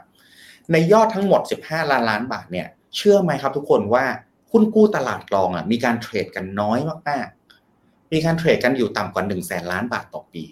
[0.73, 4.05] ในยอดทั้งหมด 15 ล้านล้านบาทเนี่ยเชื่อไหมครับทุกคนว่า
[4.53, 10.45] หุ้นกู้ตลาดรองอะมีการเทรดกันน้อยมากๆมีการเทรดกันอยู่ต่ำกว่า1 0 0 0 0แสนล้านบาทต่อปี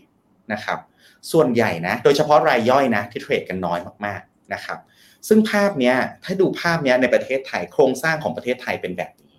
[0.52, 0.78] นะครับ
[1.32, 4.78] ส่วนใหญ่นะ โดยเฉพาะรายย่อยนะที่เทรดกันน้อยมากๆนะครับ
[5.28, 9.34] ซึ่งภาพเนี้ยถ้าดูภาพเนี้ยในประเทศไทยโครงสร้างของประเทศไทยเป็นแบบนี้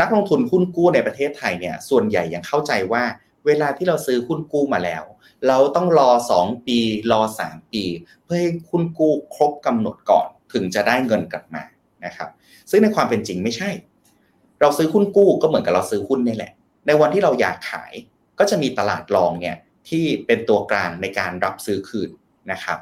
[0.00, 3.04] นักลงทุนหุ้นกู้ในประเทศไทยเนี่ยส่วนใหญ่ยังเข้าใจว่า
[3.46, 5.04] เวลาที่เราซื้อหุ้นกู้มาแล้ว
[5.48, 6.10] เราต้องรอ
[6.40, 6.78] 2 ปี
[7.12, 7.84] รอ 3 ปี
[8.24, 11.62] เพื่อให้หุ้นกู้ครบกำหนดก่อนถึงจะได้เงินกลับมา
[12.04, 12.28] นะครับ
[12.70, 13.70] ซึ่งในความเป็นจริงไม่ใช่
[14.60, 16.52] เราซื้อหุ้นกู้ก็เหมือนกับเราซื้อหุ้นนี่แหละ
[16.86, 17.92] ในวันที่เราอยากขาย
[18.38, 19.56] ก็จะมีตลาดรองเนี่ย
[19.88, 22.10] ที่เป็นตัวกลางในการรับซื้อคืน
[22.52, 22.78] นะครับ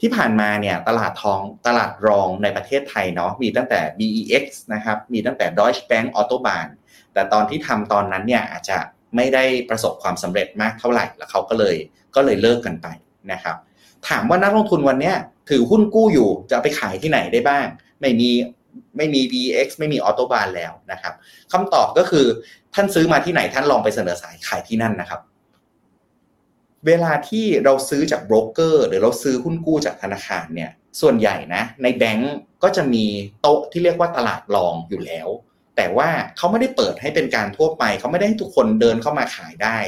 [0.00, 6.68] ที่ผ่านมาเนี่ยตลาดทองตลาดรองในประเทศไทยเนาะมีตั้งแต่ BEX นะครับมีตั้งแต่ Deutsche Bank Autobahn
[7.12, 8.78] แต่ตอนที่ทำตอนนั้นเนี่ยอาจจะ
[9.16, 11.76] ไม่ได้ประสบความสำเร็จมากเท่าไหร่แล้วเขาก็เลย
[12.14, 12.86] ก็เลยเลิกกันไป
[13.32, 13.56] นะครับ
[14.08, 15.12] ถามว่านักลงทุนวันนี้
[15.50, 17.66] ถือหุ้นกู้อยู่จะไปขายที่ไหนได้บ้าง
[18.00, 18.30] ไม่มี
[18.96, 21.14] ไม่มี BEX ไม่มีออโตบานแล้วนะครับ
[21.52, 22.26] คำตอบก็คือ
[22.74, 25.20] ท่านซื้อมาที่ไหนท่านลองไปเสนอสายขายที่นั่นนะครับ
[26.86, 30.70] เวลาที่เราซื้อจากโบรกเกอร์หรือเราซื้อหุ้นกู้จากธนาคารเนี่ย
[31.00, 33.04] ส่วนใหญ่นะในแบงก์ก็จะมี
[33.40, 35.28] โต๊ะที่เรียกว่าตลาดรองอยู่แล้ว
[35.76, 39.78] แต่ว่าเขาไม่ได้เปิดให้เป็นการทั่วไป เขาไม่ได้ให้ทุกคนเดินเข้ามาขายได้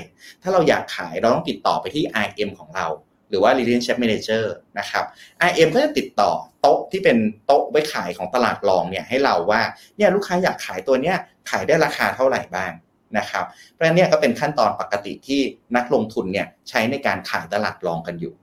[0.43, 2.87] ถ้าเราอยากขายเราต้องติดต่อไปที่ IM ของเรา
[3.29, 4.45] หรือว่า relationship manager
[4.79, 5.05] นะครับ
[5.49, 6.31] IM ก็จะติดต่อ
[6.61, 7.17] โต๊ะที่เป็น
[7.47, 9.63] โต๊ะไว้ขายของตลาดรองเนี่ยให้เราว่า
[9.97, 11.17] เนี่ยลูกค้าอยากขายตัวเนี้ย
[11.51, 12.73] ขายได้ราคาเท่าไหร่บ้าง
[13.19, 15.41] นะครับเพราะฉะนั้นเนี่ยก็เป็นขั้นตอนปกติที่
[15.77, 18.35] นักลงทุนเนี่ยใช้ในการขายตลาดรองกันอยู่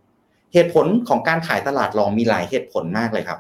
[0.53, 3.39] เหตุผลของการขายตลาดรองมีหลายเหตุผลมากเลยครับ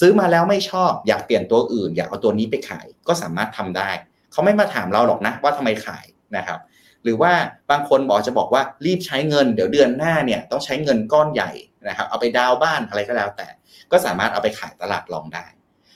[0.00, 3.90] ซื้อมาแล้วไม่ชอบอยากเปลี่ยนตัวอื่น อยากเอาตัวนี้ไปขายก็สามารถทำได้
[4.32, 6.04] เขาไม่มาถามเราหรอกนะว่าทำไมขาย
[6.36, 6.58] นะครับ
[7.04, 7.32] หรือว่า
[7.70, 11.50] บางคนบอกจะบอกว่ารีบใช้เงิน เดี๋ยวเดือนหน้าเนี่ยต้องใช้เงินก้อนใหญ่
[11.88, 13.48] นะครับ เอาไปดาวบ้านอะไรก็แล้วแต่
[13.92, 15.44] ก็สามารถเอาไปขายตลาดรองได้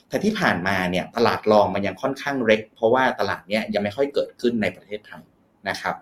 [0.09, 5.23] แต่ที่ผ่านมาเนี่ยตลาดรองมันยังค่อนข้างเล็ก เพราะว่าตลาดเนี้ยยังไม่ค่อยเกิดขึ้นในประเทศไทย
[5.69, 5.95] นะครับ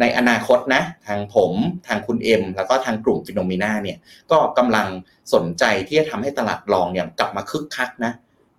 [0.00, 1.52] ในอนาคตนะทางผม
[1.86, 3.98] ทางคุณเอ็มแล้วก็ทางกลุ่ม Finnomena เนี่ย
[4.30, 4.86] ก็กำลัง
[5.34, 8.12] สนใจที่จะทำให้ตลาดรองเนี่ยกลับมาคึกคักนะ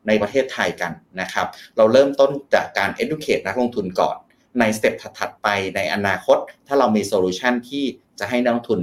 [0.08, 0.92] ในประเทศไทยกัน
[1.22, 4.16] นะครับ เราเริ่มต้นจากการ educate นักลงทุนก่อน
[4.60, 6.38] ใน step ถัดไปในอนาคต
[6.68, 7.84] ถ้าเรามี solution ที่
[8.20, 8.82] จะให้นักลงทุน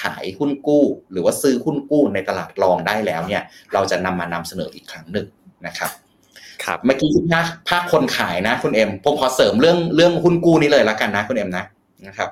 [0.00, 3.42] ขายหุ้นกู้ หรือว่าซื้อหุ้นกู้ในตลาดรองได้แล้วเนี่ย
[3.72, 5.26] เราจะนำมานำเสนออีกครั้งหนึ่ง
[5.66, 5.90] นะครับ
[6.64, 11.64] ครับเมื่อกี้ภาคภาคคนขายนะคุณเอ็มผมขอเสริมเรื่องเรื่องหุ้นกู้นี้เลยละกันนะคุณเอ็มนะ
[12.06, 12.28] นะครับ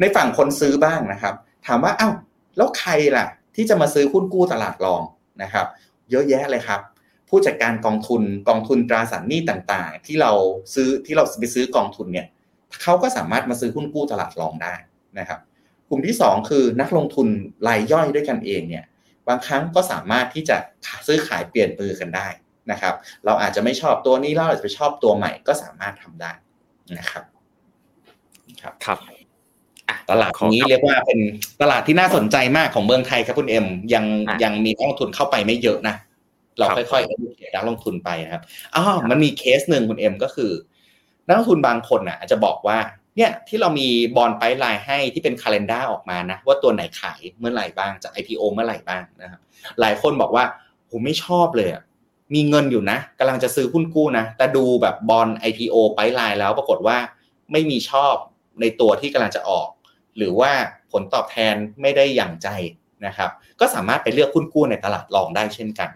[0.00, 1.34] ในฝั่งคนซื้อบ้างนะครับ
[1.66, 2.10] ถามว่าเอ้า
[2.56, 3.26] แล้วใครล่ะ
[3.56, 5.02] ที่จะมาซื้อหุ้นกู้ตลาดรอง
[5.42, 5.66] นะครับ
[6.10, 6.80] เยอะแยะเลยครับ
[7.28, 10.32] ผู้จัดการกองทุนกองทุนตราสารหนี้ต่างๆ ที่เรา
[10.74, 12.26] ซื้อที่เราไปซื้อกองทุนเนี่ย
[12.82, 14.74] เขาก็สามารถมาซื้อหุ้นกู้ตลาดรองได้
[15.18, 15.40] นะครับ
[15.88, 17.28] กลุ่มที่ 2 คือนักลงทุน
[17.68, 18.84] รายย่อยด้วยกันเองเนี่ย
[19.28, 20.56] บางครั้งก็สามารถที่จะ
[21.06, 22.26] ซื้อขายเปลี่ยนมือกันได้
[22.72, 22.94] นะครับ
[23.24, 26.32] เราอาจจะไม่ชอบตัวนี้เราอาจจะไปชอบตัวใหม่ก็สามารถทำได้
[26.98, 27.24] นะครับ
[28.62, 28.98] ครับครับ
[30.10, 31.20] ตลาดนี้เรียกว่าเป็น
[31.62, 34.04] ตลาดที่น่าสนใจมากของเมืองไทยครับคุณเอ็มยัง
[34.44, 35.96] ยังมีนักลงทุนเข้าไปไม่เยอะนะ
[36.58, 38.42] เราค่อยๆเอ็ดูนักลงทุนไปนะครับ
[38.74, 40.50] อ๋อมันมีเคสหนึ่งคุณเอ็มก็คือ
[41.26, 42.78] นักลงทุนบางคนอะอาจจะบอกว่า
[43.16, 49.40] เนี่ยที่เรามีบอลไปไลน์ให้ที่เป็นคาล endar ออกมานะ ว่าตัวไหนขายเมื่อไหร่บ้างจาก IPO เมื่อไหร่บ้างนะครับ
[49.80, 50.44] หลายคนบอกว่า
[50.90, 51.82] ผมไม่ชอบเลยอะ
[52.34, 56.98] มีเงินอยู่นะกำลังจะซื้อหุ้นกู้นะ แต่ดูแบบบอล IPO ไปไลน์แล้วปรากฏว่า
[57.52, 58.14] ไม่มีชอบ
[58.60, 59.68] ในตัวที่กำลังจะออก
[60.16, 60.52] หรือว่า
[60.92, 62.48] ผลตอบแทนไม่ได้อย่างใจ
[63.06, 65.90] นะครับ ก็สามารถไปเลือกหุ้นกู้ในตลาดรองได้เช่นกัน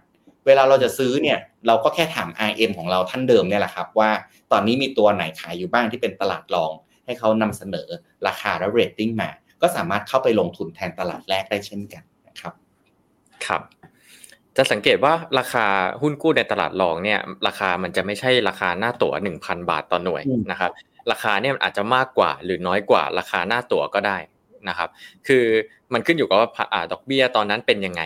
[0.47, 4.11] เวลาเราจะซื้อเนี่ยเราก็แค่ถาม RM ของเราท่านเดิมเนี่ยแหละครับ ว่า
[4.53, 6.72] ตอนนี้มีตัวไหนขายอยู่บ้างที่เป็นตลาดรอง
[7.05, 7.89] ให้เขานำเสนอ
[8.26, 9.30] ราคาและเรตติ้งมา
[9.62, 12.53] ก็สามารถเข้าไปลงทุนแทนตลาดแรกได้เช่นกันนะครับ
[13.47, 13.62] ครับ
[14.57, 15.66] จะสังเกตว่าราคา
[16.03, 20.70] หุ้นกู้ในตลาดรองเนี่ย ราคามันจะไม่ใช่ราคาหน้าตั๋วหนึ่งพันบาทต่อหน่วยนะครับ
[21.11, 24.16] ราคาเนี่ยมันอาจจะมากกว่าหรือน้อยกว่าราคาหน้าตั๋วก็ได้
[24.68, 24.88] นะครับ
[25.26, 25.44] คือ
[25.92, 26.48] มันขึ้นอยู่กับว่า
[26.92, 28.03] ดอกเบี้ยตอนนั้นเป็นยังไง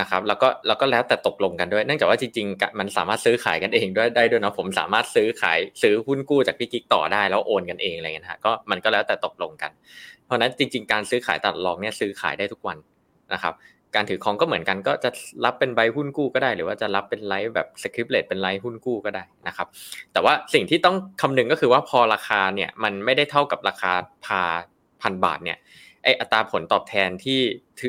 [0.00, 9.70] นะครับแล้วก็แล้วก็แล้วแต่ตกลงกันด้วยเนื่องจากว่าจริงๆ มันสามารถซื้อขายกันเองด้วยได้ด้วยนะผมสามารถซื้อขายซื้อหุ้นกู้จากพี่กิ๊กต่อได้แล้วโอนกันเองอะไรเงี้ยนะก็มันก็แล้วแต่ตกลงกัน
[10.24, 12.78] เพราะนั้นจริง ๆ การซื้อขายตลาดรองเนี่ยซื้อขายได้ทุกวัน
[13.32, 13.54] นะครับ
[13.94, 15.10] การถือครองก็เหมือนกันก็จะ
[15.44, 19.66] รับเป็นใบหุ้นกู้ก็ได้ หรือว่าจะรับเป็นไลฟ์แบบสคริปต์เลทเป็นไลฟ์หุ้นกู้ก็ได้นะครับ
[20.12, 23.92] แต่ว่าสิ่งที่ต้องคำนึงก็คือว่าพอราคาเนี่ยมันไม่ได้เท่ากับราคา
[24.24, 24.42] พา
[25.02, 25.58] พันบาทเนี่ย
[26.04, 27.38] ไออัตราผลตอบแทนที่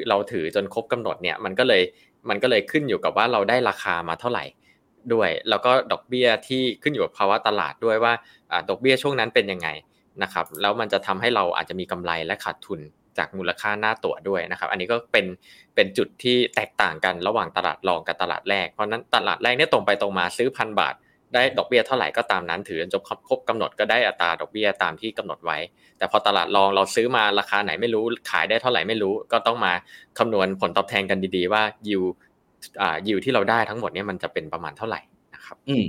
[0.10, 1.82] เราถือจนครบกำหนดเนี่ยมันก็เลย
[2.30, 4.46] มันก็เลยขึ้นอยู่กับว่าเราได้ราคามาเท่าไหร่
[5.14, 8.14] ด้วย แล้วก็ดอกเบี้ยที่ขึ้นอยู่กับภาวะตลาดด้วยว่า
[8.70, 9.68] ดอกเบี้ยช่วงนั้นเป็นยังไง
[10.24, 12.80] นะครับแล้วมันจะทำให้เราอาจจะมีกำไรและขาดทุน
[13.18, 15.26] จากมูลค่าหน้าตั๋วด้วยนะครับ อันนี้ก็เป็น
[15.76, 20.96] เป็นจุดที่แตกต่างกันระหว่างตลาดรองกับตลาดแรก เพราะนั้นตลาดแรกเนี่ยตรงไปตรงมาซื้อพันบาท
[21.34, 25.58] ได้ดอกเบี้ยเท่าไหร่ก็ตามนั้นถือจนครบกำหนดก็ได้อัตราดอกเบี้ยตามที่กำหนดไว้
[25.98, 29.74] แต่พอตลาดรองเราซื้อมาราคาไหนไม่รู้ขายได้เท่าไหร่ไม่รู้ ก็ต้องมา
[30.20, 32.04] คำนวณผลตอบแทนกันดีๆว่ายิว
[32.82, 35.00] อ่ายิวที่เราได้ทั้งหมดเนี่ยมันจะเป็นประมาณเท่าไหร่
[35.34, 35.86] นะครับ อืม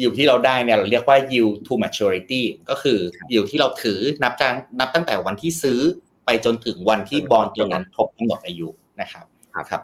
[0.00, 2.98] ยิวที่เราได้เนี่ยเราเรียกว่า yield to maturity ก็คือ
[3.32, 5.80] ยิวที่เราถือนับจากนับตั้งแต่วันที่ซื้อ
[6.28, 8.68] ไปจนถึงวันที่บอลตัวนั้นครบกำหนดอายุ
[9.00, 9.24] นะครับ
[9.70, 9.82] ครับ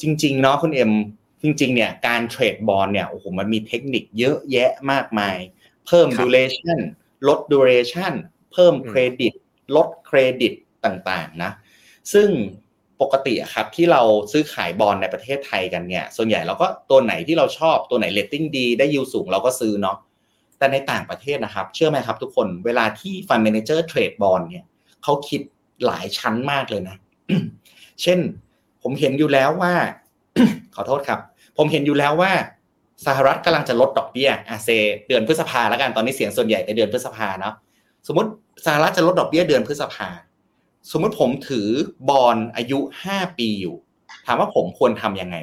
[0.00, 0.92] จริงๆเนาะคุณเอ็ม
[1.42, 5.36] จริง ๆ เนี่ยการเทรดบอลเนี่ยโอ้โหมันมีเทคนิคเยอะแยะมากมาย
[5.86, 6.78] เพิ่ม duration
[7.28, 8.12] ลด duration
[8.52, 9.32] เพิ่มเครดิต
[9.76, 10.52] ลดเครดิต
[10.84, 11.50] ต่างๆนะ
[12.12, 12.28] ซึ่ง
[13.02, 19.98] ปกติครับที่เราซื้อขายบอลในประเทศไทยกันเนี่ย ส่วนใหญ่เราก็ตัวไหนที่เราชอบตัวไหนเลตติ้งดีได้ yield สูงเราก็ซื้อเนาะ
[20.58, 24.66] แต่ในต่างประเทศนะครับ เชื่อไหมครับทุกคนเวลาที่ fund manager เทรด bond เนี่ย
[25.02, 25.40] เขาคิด
[25.86, 26.96] หลายชั้นมากเลยนะ
[28.02, 28.18] เช่น
[28.82, 29.74] ผมเห็นอยู่แล้วว่า
[30.74, 31.20] ขอโทษครับ
[31.56, 32.32] ผมเห็นอยู่แล้วว่า
[33.06, 34.68] สหรัฐกำลังจะลดดอกเบี้ยอาเซ
[35.08, 37.54] เดือนพฤษภาแล้วกันตอนนี้เสียงส่วนใหญ่ในเดือนพฤษภาเนาะ
[38.06, 38.30] สมมติ
[38.66, 40.08] สหรัฐจะลดดอกเบี้ยเดือนพฤษภา
[40.92, 41.68] สมมติผมถือ
[42.10, 43.76] บอลอายุห้าปีอยู่
[44.26, 45.36] ถามว่าผมควรทํำยังไง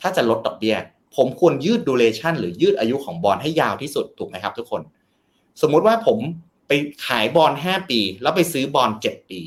[0.00, 0.76] ถ้าจะลดดอกเบี้ย
[1.16, 4.82] ผมควรยืดดูเรชันหรือยืดอายุของบอลให้ยาวที่สุดถูกไหมครับ ทุกคน
[5.62, 6.18] สมมุติว่าผม
[6.68, 6.72] ไป
[7.06, 9.40] ขายบอลห้าปี แล้วไปซื้อบอลเจ็ดปี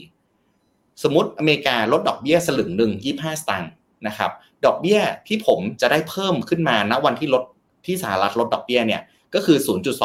[1.03, 3.71] สมมติอเมริกาลดดอกเบี้ยสลึงหนึ่งยี่ห้าสตางค์
[4.07, 4.31] นะครับ
[4.65, 7.43] ดอกเบี้ยที่ผมจะได้เพิ่มขึ้นมาณวันที่ลด
[7.85, 9.01] ที่สหรัฐลดดอกเบี้ยเนี่ย
[9.33, 9.57] ก็คือ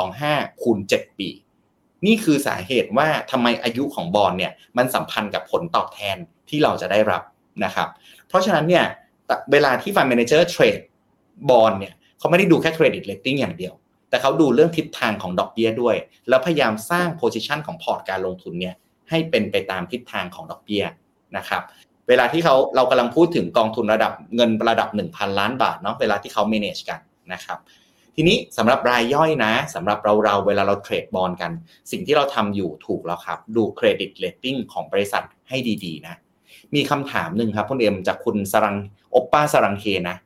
[0.07, 1.29] 0.25 คูณ 7 ปี
[2.07, 6.17] นี่คือสาเหตุว่าทำไมอายุของบอลเนี่ยมันสัมพันธ์กับผลตอบแทน
[6.49, 7.23] ที่เราจะได้รับ
[7.65, 7.89] นะครับ
[8.29, 8.85] เพราะฉะนั้นเนี่ย
[9.53, 10.81] เวลาที่ fund manager เทรด
[11.51, 13.75] bond เนี่ยเขาไม่ได้ดูแค่ credit rating อย่างเดียว
[14.17, 15.97] แต่เขาดูเรื่องทิศทางของดอกเบี้ยด้วย
[16.29, 18.75] แล้วพยายามสร้าง position ของพอร์ตการลงทุนเนี่ย
[19.11, 20.85] ให้เป็นไปตามทิศทางของดอกเบี้ย
[21.37, 21.63] นะครับ
[22.09, 27.01] เวลาที่เขาเรากำลังพูดถึงกองทุนระดับเงินระดับ 1,000 ล้านบาทเนาะเวลาที่เขา manage กัน
[27.33, 27.59] นะครับ
[28.17, 31.53] ทีนี้สำหรับรายย่อยนะสำหรับเราเราเวลาเราเทรดบอลกัน
[31.91, 36.15] สิ่งที่เราทำอยู่ถูกแล้วครับ ดู credit rating ของบริษัทให้ดีๆนะ
[36.75, 38.77] มีคำถามหนึ่งครับคุณเอ็มจากคุณสรัง
[39.15, 40.17] อปป้าสรังเฮนะ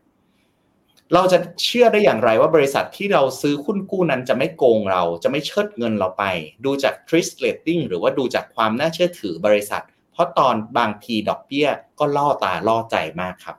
[1.15, 6.25] เราจะเชื่อได้อย่างไรว่าบริษัทที่เราซื้อหุ้นกู้นั้นจะไม่โกงเราจะไม่เชิดเงินเราไป
[6.65, 9.83] ดูจาก t r i s rating หรือว่าดูจากความน่าเชื่อถือบริษัท
[10.13, 13.57] เพราะตอนบางทีดอกเบี้ยก็ล่อตาล่อใจมากครับ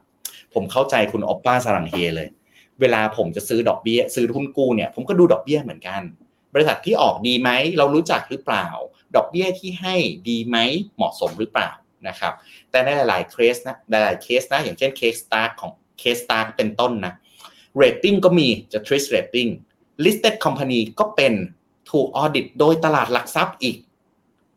[0.54, 2.30] ผมเข้าใจคุณอปป้าสรังเฮเลย
[2.82, 6.02] เวลาผมจะซื้อดอกเบี้ย ซื้อหุ้นกู้เนี่ยผมก็ดูดอกเบี้ยเหมือนกัน
[6.54, 8.68] บริษัทที่ออกดีไหมเรารู้จักหรือเปล่า
[9.16, 9.96] ดอกเบี้ยที่ให้
[10.30, 10.58] ดีไหม
[10.96, 11.72] เหมาะสมหรือเปล่า
[12.08, 12.34] นะครับ
[12.72, 17.14] แต่ในหลายๆเคสนะหลายๆเคสนะอย่างเช่นเคส Stark ของเคส Stark เป็นต้นนะ
[17.82, 19.50] rating ก็มีจะ TRIS rating
[20.04, 21.34] listed company ก็เป็น
[21.92, 23.78] ถูก audit โดยตลาดหลักทรัพย์อีก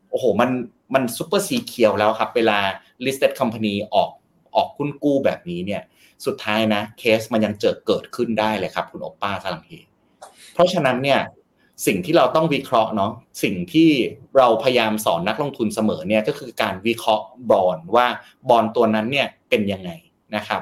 [0.09, 0.49] โอ้โห มัน
[0.93, 2.59] มัน super secure แล้วครับ เวลา
[3.05, 4.09] listed company ออก
[4.55, 5.81] ออกคุ้นกู้แบบนี้เนี่ย
[6.25, 9.71] สุดท้ายนะ เคสมันยังเจอเกิดขึ้นได้เลยครับ คุณโอป้าสลังเฮ
[10.53, 11.19] เพราะฉะนั้นเนี่ย
[11.87, 13.11] สิ่งที่เราต้องวิเคราะห์เนาะ
[13.43, 13.89] สิ่งที่
[14.37, 18.07] เราพยายามสอนนักลงทุนเสมอเนี่ยก็คือการวิเคราะห์บอลว่า
[18.49, 19.91] บอลตัวนั้นเนี่ยเป็นยังไง
[20.35, 20.61] นะครับ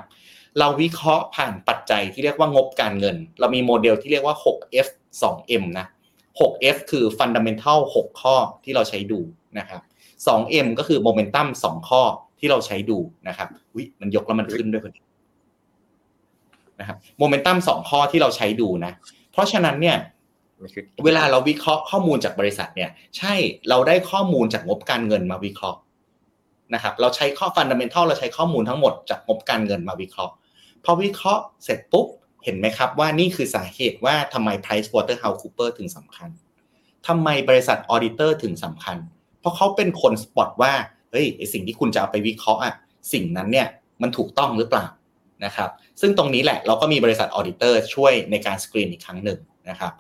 [0.60, 4.88] เราวิเคราะห์ผ่านปัจจัยที่เรียกว่างบการเงิน เรามีโมเดลที่เรียกว่า 6F
[5.22, 5.88] 2M นะ
[6.40, 9.20] 6F คือ Fundamental 6 ข้อที่เราใช้ดู
[9.60, 9.82] นะครับ
[10.28, 12.02] 2M ก็คือ Momentum 2 ข้อ
[12.40, 12.98] ที่เราใช้ดู
[13.28, 15.02] นะครับวิมันยกแล้วมันขึ้นด้วยพอดี
[16.80, 18.94] นะครับ Momentum 2 ข้อที่เราใช้ดูนะ
[19.32, 19.98] เพราะฉะนั้นเนี่ย
[21.06, 23.34] เวลาเราวิเคราะห์ข้อมูลจากบริษัทเนี่ย ใช่
[23.70, 25.80] เราได้ข้อมูลจากงบการเงินมาวิเคราะห์
[26.74, 30.34] นะครับ เราใช้ข้อฟันดัมเบลทัลเราใช้ข้อมูลทั้งหมดจากงบการเงินมาวิเคราะห์
[30.84, 32.08] พอวิเคราะห์เสร็จปุ๊บ
[32.44, 36.30] เห็นไหมครับว่านี่คือสาเหตุว่าทำไม Price Waterhouse Cooper ถึงสำคัญ
[37.08, 38.98] ทำไมบริษัท auditor ถึงสำคัญ
[39.40, 40.74] เพราะเขาเป็นคน spot ว่า
[41.12, 42.74] เฮ้ยสิ่งที่คุณจะเอาไปวิเคราะห์อะ
[43.14, 43.68] สิ่งนั้นเนี่ย
[44.02, 44.86] มันถูกต้องหรือเปล่า
[45.46, 45.70] นะครับ
[46.02, 49.94] ซึ่งตรงนี้แหละเราก็มีบริษัท auditor ช่วยในการสกรีนอีกครั้งหนึ่งนะครับ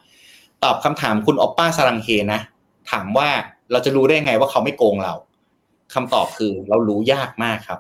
[0.63, 2.41] ตอบคำถามคุณออปป้าสรังเฮนะ
[2.91, 3.29] ถามว่า
[3.71, 5.13] เราจะรู้ได้ไงว่าเขาไม่โกงเรา
[5.93, 7.79] คำตอบคือเรารู้ยากมากครับ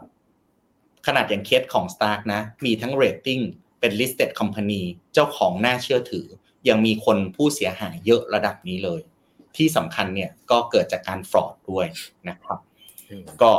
[1.07, 3.43] ขนาดอย่างเคสของ Stark นะ มีทั้ง rating
[3.79, 4.81] เป็น listed company
[5.13, 6.25] เจ้าของน่าเชื่อถือ
[6.69, 9.01] ยังมีคนผู้เสียหายเยอะระดับนี้เลย
[9.57, 11.85] ที่สำคัญเนี่ยก็เกิดจากการ fraud ด้วย
[12.29, 12.59] นะครับ
[13.41, 13.51] ก็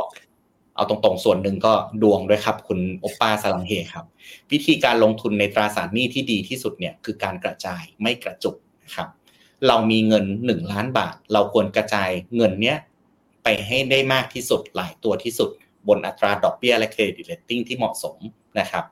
[0.75, 4.05] เอาตรงๆ ส่วนหนึ่งก็ดวงด้วยครับคุณโอป้าสลังเฮครับ
[4.51, 9.07] วิธีการลงทุนในตราสารหนี้ที่ดีที่สุดเนี่ยคือการกระจายไม่กระจุกนะครับ
[9.67, 12.77] เรามีเงินหนึ่งล้านบาท เราควรกระจายเงินเนี้ย
[13.43, 15.49] ไปให้ได้มากที่สุดหลายตัวที่สุด
[15.87, 18.17] บนอัตราดอกเบี้ยและ credit rating ที่เหมาะสม
[18.59, 18.85] นะครับ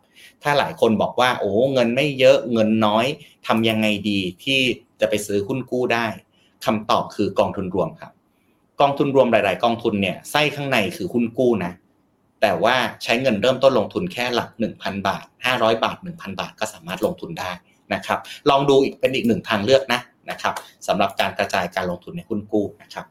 [0.44, 3.06] ถ้าหลายคนบอกว่าโอ้เงินไม่เยอะเงินน้อย
[3.48, 4.60] ทำยังไงดีที่
[5.00, 6.08] จะไปซื้อหุ้นกู้ได้
[6.66, 8.12] คำตอบคือกองทุนรวมครับ
[8.82, 11.72] กองทุนรวมหลาย ๆ กองทุนเนี่ยไส้ข้างในคือหุ้นกู้นะ
[12.42, 17.52] แต่ว่าใช้เงินเริ่มต้นลงทุนแค่หลัก 1,000 บาท 500 บาท 1,000 บาทก็สามารถลงทุนได้
[17.94, 18.20] นะครับ
[18.50, 20.54] ลองดูอีกเป็นอีกหนึ่งทางเลือกนะนะครับ
[20.88, 23.06] สำหรับการกระจายการลงทุนในหุ้นกู้นะครับ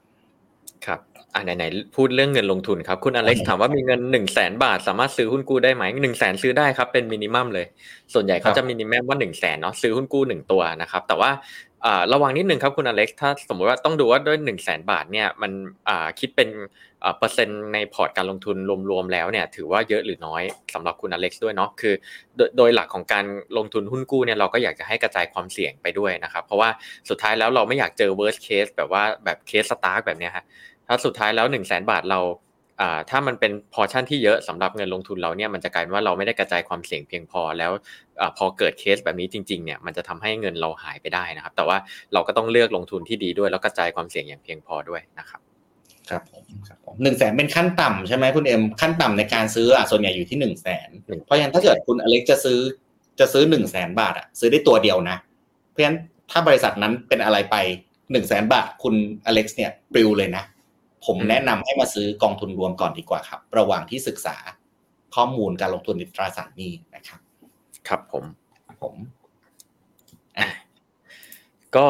[0.85, 1.01] ครับ
[1.35, 7.67] อ่าไหนๆพูดเรื่องเงินลงทุนครับ คุณอเล็กซ์ถามว่ามีเงินหนึ่งแสนบาท สามารถซื้อหุ้นกู้ได้ไหมหนึ่งแสนซื้อได้ครับเป็นมินิมัมเลย
[8.15, 11.31] ส่วนใหญ่เขาจะ minimum ว่าหนึ่งแสนเนาะซื้อหุ้นกู้หนึ่งตัวนะครับแต่ว่า
[11.87, 15.53] อ่าระวังนิดนึงครับคุณอเล็กซ์ถ้าสมมติว่าต้องดูว่าด้วยหนึ่งแสนบาทเนี่ยมัน
[15.89, 16.49] อ่าคิดเป็น
[17.03, 18.57] อ่าเปอร์เซ็นต์ในพอร์ตการลงทุน
[18.91, 20.43] รวมๆแล้วเนี่ยถือว่าเยอะหรือน้อย
[20.75, 21.95] สำหรับคุณอเล็กซ์ด้วยเนาะคือ
[22.37, 23.25] โดยโดยหลักของการ
[23.57, 26.69] ลงทุนหุ้นกู้เนี่ยเราก็อยากจะให้กระจายความเสี่ยงไปด้วยนะครับเพราะว่า
[27.09, 30.45] สุดท้ายแล้วเราไม่อยากเจอ worst case แบบว่าแบบเคส Stark แบบเนี้ยฮะ
[30.93, 32.21] ถ้าสุดท้ายแล้วหนึ่งแสนบาทเรา
[32.81, 37.71] อ่าถ้ามันเป็นพอชั่นที่เยอะสำหรับเงินลงทุนเราเนี่ยมันจะกลายเป็นว่าเราไม่ได้กระจายความเสี่ยงเพียงพอแล้ว
[38.21, 41.77] อพอเกิดเคสแบบนี้จริงๆเนี่ยมันจะทำให้เงินเราหายไปได้นะครับ แต่ว่า
[42.13, 45.41] เราก็ต้องเลือกลงทุนที่ดีด้วย แล้วกระจายความเสี่ยงอย่างเพียงพอด้วยนะครับ
[46.11, 50.89] ครับผมครับผมหนึ่งแสนเป็นขั้นต่ำใช่ไหมคุณเอ็มขั้นต่ำในการซื้ออะส่วนใหญ่อยู่ที่หนึ่งแสน
[51.25, 52.59] เพราะฉะนั้นถ้าเกิดคุณอเล็กจะซื้อ
[53.21, 55.17] จะซื้อหนึ่งแสนบาทอะซื้อได้ตัวเดียวนะ
[55.71, 55.99] เพราะฉะนั้น
[56.31, 57.57] ถ้าบริษัทนั้นเป็นอะไรไป
[58.13, 58.95] หนึ่งแสนบาทคุณ
[59.27, 60.45] อเล็กซ์เนี่ยปลิวเลยนะ
[61.07, 64.37] ผมแนะนำให้มาซื้อกองทุนรวมก่อนดีกว่าครับ ระหว่างที่ศึกษา
[65.15, 67.21] ข้อมูลการลงทุนในตราสารหนี้นะครับ
[67.89, 68.25] ครับผม
[68.83, 68.95] ผม
[71.77, 71.87] ก็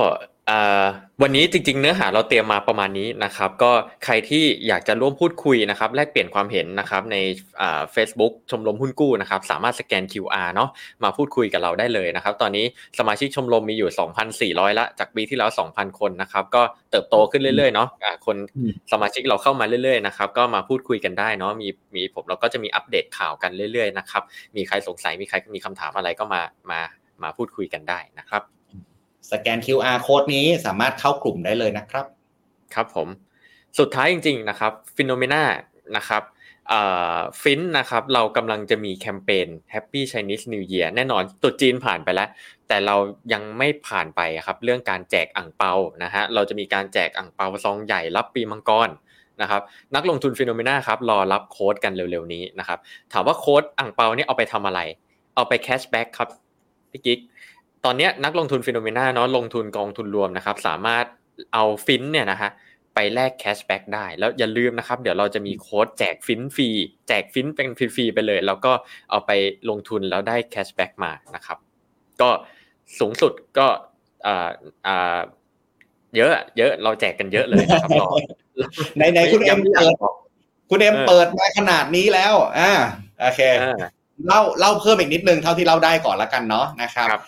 [1.22, 3.72] วันนี้จริง ๆ เนื้อหาเราเตรียมมาประมาณนี้นะครับ ก็
[4.05, 7.16] ใครที่อยากจะร่วมพูดคุยนะครับ แลกเปลี่ยนความเห็นนะครับใน
[7.93, 10.68] เฟซบุ๊กชมรมหุ้นกู้นะครับ สามารถสแกน QR เนาะ
[11.05, 12.64] มาพูดคุยกับเราได้เลยนะครับ ตอนนี้
[12.99, 13.90] สมาชิกชมรมมีอยู่
[14.59, 17.88] 2,400 ละจากปีที่แล้ว 2,000 คนนะครับ ก็เติบโตขึ้นเรื่อยๆเนาะ
[18.26, 18.36] คน
[18.93, 24.22] สมาชิกเราเข้ามาเรื่อยๆนะครับก็มาพูดคุยกันได้เนาะมีมีผมเราก็จะมีอัปเดตข่าวกันเรื่อยๆนะครับ
[24.57, 26.80] มีใครสงสัยมีใครมีคำถามอะไรก็มามา
[27.22, 28.43] มาพูดคุยกันได้นะครับ
[29.30, 32.06] สแกน QR code นี้สามารถเข้ากลุ่มได้เลยนะครับ
[32.74, 33.08] ครับผม
[33.78, 35.42] สุดท้ายจริง ๆ นะครับฟิโนเมนา
[35.96, 36.22] นะครับ
[37.42, 42.28] ฟินนะครับเรากำลังจะมีแคมเปญ Happy Chinese New Year แน่นอนตุจีนผ่านไปแล้ว
[42.68, 42.96] แต่เรา
[43.32, 48.88] ยังไม่ผ่านไปครับเรื่องการแจกอั่งเปานะฮะเราจะมีการแจกอั่งเปาซองใหญ่รับปีมังกร
[49.42, 49.62] นะครับ
[49.94, 52.78] นักลงทุน Finnomena ครับรอรับโค้ดกันเร็วๆนี้นะครับ
[53.12, 54.80] ถามว่าโค้ดอั่งเปาเนี่ยเอาไปทำอะไร
[55.34, 56.28] เอาไป cashback ครับ
[56.90, 57.18] พี่กิ๊ก
[57.84, 61.04] ตอนนี้นักลงทุน Finnomena เนาะลงทุนกองทุนรวมนะครับ สามารถ
[61.54, 62.50] เอาฟินเนี่ยนะฮะ
[62.94, 66.68] ไปแลก cashback ได้ แล้วอย่าลืมนะครับ เดี๋ยวเราจะมีโค้ดแจกฟินฟรี
[67.08, 68.72] แจกฟินเป็นฟรีๆไปเลย แล้วก็
[69.10, 69.30] เอาไป
[69.70, 71.58] ลงทุนแล้วได้ cashback มานะครับ
[72.20, 72.30] ก็
[72.98, 73.66] สูงสุดก็
[74.26, 74.48] อ่า
[74.86, 75.18] อ่า
[76.16, 78.08] เยอะเยอะเราแจกกันเยอะเลยนะครับรอ
[78.98, 79.94] ในในคุณเอ็มเปิด
[80.70, 82.72] คุณเอ็มเปิดมาขนาดนี้แล้ว อ่า
[83.20, 83.40] โอเค
[84.26, 87.20] เล่าเล่าเพิ่มอีกนิดนึงเท่าที่เล่าได้ก่อนละกันเนาะนะครับ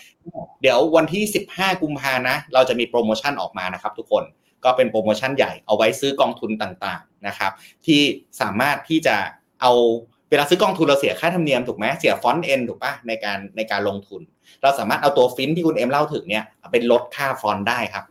[0.62, 1.22] เดี๋ยววันที่
[1.54, 4.24] 15 กุมภานะ เราจะมีโปรโมชั่นออกมานะครับ ทุกคน
[4.64, 7.52] ก็เป็นโปรโมชั่นใหญ่เอาไว้ซื้อกองทุนต่างๆนะครับ
[7.86, 8.00] ที่
[8.40, 9.16] สามารถที่จะ
[9.60, 9.72] เอา
[10.30, 14.22] เวลาซื้อกองทุนเราเสียค่าธรรมเนียมถูกไหมเสีย front-end ถูกปะในการในการลงทุน
[14.62, 18.04] เราสามารถเอาตัวฟินที่คุณเอ็มเล่าถึงเนี่ยเป็นลดค่า front ได้ครับ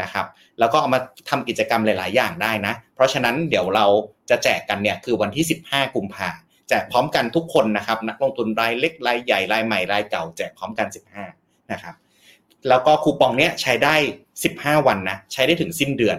[0.00, 0.26] นะครับ
[0.58, 3.86] แล้วก็เอามาทำกิจกรรมหลาย ๆ อย่างได้นะ เพราะฉะนั้นเดี๋ยวเรา
[4.30, 6.28] จะแจกกันเนี่ยคือวันที่ 15 กุมภา
[6.68, 10.86] แจกพร้อมกันทุกคนนะครับ นักลงทุนรายเล็กรายใหญ่รายใหม่รายเก่าแจกพร้อมกัน
[11.28, 11.94] 15นะครับ
[12.68, 13.94] แล้วก็คูปองเนี้ยใช้ได้
[14.40, 16.18] 15 วันนะใช้ได้ถึงสิ้นเดือน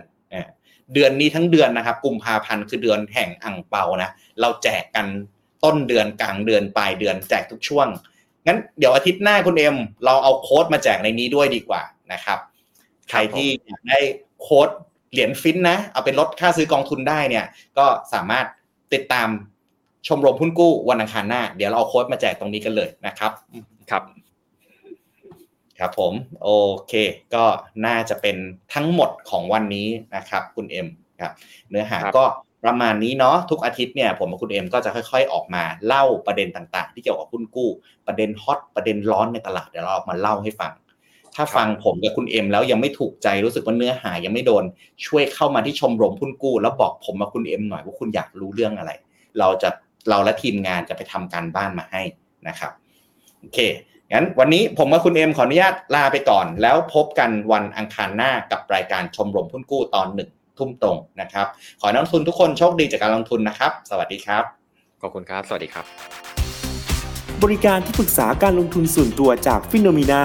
[0.93, 4.09] เดือนนี้ทั้งเดือนนะครับกุมภาพันธ์คือเดือนแห่งอ่างเปานะ
[4.41, 5.07] เราแจกกัน
[5.63, 7.87] ต้นเดือนกลางเดือนปลายเดือนแจกทุกช่วง
[8.47, 9.75] งั้นเดี๋ยวอาทิตย์หน้าคุณเอ็ม
[10.05, 11.81] เราเอาโค้ดมาแจกในนี้ด้วยดีกว่า
[12.13, 12.39] นะครับ
[13.09, 13.99] ใครที่อยากได้
[14.41, 14.69] โค้ด
[15.11, 17.45] เหรียญฟินนะ เอาเป็นลดค่าซื้อกองทุนได้เนี่ย
[17.77, 18.45] ก็สามารถ
[18.93, 19.27] ติดตาม
[20.07, 23.31] ชมรมหุ้นกู้วันอังคารหน้า เดี๋ยวเราเอาโค้ดมาแจกตรงนี้กันเลยนะครับ
[23.89, 24.03] ครับ
[25.79, 26.49] ครับผม โอ
[26.87, 26.93] เค
[27.33, 27.43] ก็
[27.85, 28.35] น่าจะเป็น
[28.73, 30.87] ทั้งหมดของวันนี้นะครับ คุณเอ็ม
[31.19, 31.31] ครับ
[31.69, 32.25] เนื้อหาครับก็
[32.63, 37.69] ประมาณนี้เนาะทุกอาทิตย์เนี่ยผมกับคุณเอ็มก็จะค่อย ๆ ออกมาเล่าประเด็นต่างๆ ที่เกี่ยวกับหุ้นกู้
[38.07, 40.73] ประเด็นฮอตประเด็นร้อนในตลาดเดี๋ยวเราเอามาเล่าให้ฟัง
[41.35, 44.63] ถ้าฟังผมกับคุณเอ็มแล้วยังไม่ถูกใจรู้สึกว่าเนื้อหายังไม่โดน
[45.05, 48.91] ช่วยเข้ามาที่ชมรมหุ้นกู้ แล้วบอกผมกับคุณเอ็มหน่อยว่าคุณอยากรู้เรื่องอะไร
[49.39, 49.69] เราจะ
[50.09, 52.01] เราและทีมงานจะไปทำการบ้านมาให้
[52.47, 52.71] นะครับ
[53.39, 53.59] โอเค
[54.13, 61.45] งั้นวันนี้ผมกับคุณเอ็มขออนุญาตลาไปก่อน แล้วพบกันวันอังคารหน้ากับรายการชมรมหุ้นกู้ตอนหนึ่งทุ่มตรงนะครับ
[61.79, 64.43] ขอให้นักลงทุนทุกคนโชคดีจากการลงทุนนะครับ สวัสดีครับ
[65.01, 65.85] ขอบคุณครับ สวัสดีครับ
[67.43, 70.23] บริการที่ปรึกษาการลงทุนส่วนตัวจากฟิโนมีนา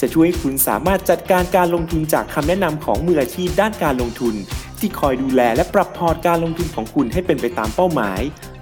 [0.00, 4.34] จะช่วยให้คุณสามารถจัดการการลงทุนจากคำแนะนำของมืออาชีพด้านการลงทุน
[4.78, 8.20] ที่คอยดูแลและปรับพอร์ตการลงทุนของคุณให้เป็นไปตามเป้าหมาย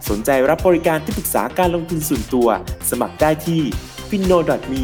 [0.09, 2.48] สนใจรับบริการที่ปรึกษาการลงทุนส่วนตัว
[2.90, 3.62] สมัครได้ที่
[4.11, 4.38] f i n o
[4.70, 4.80] m e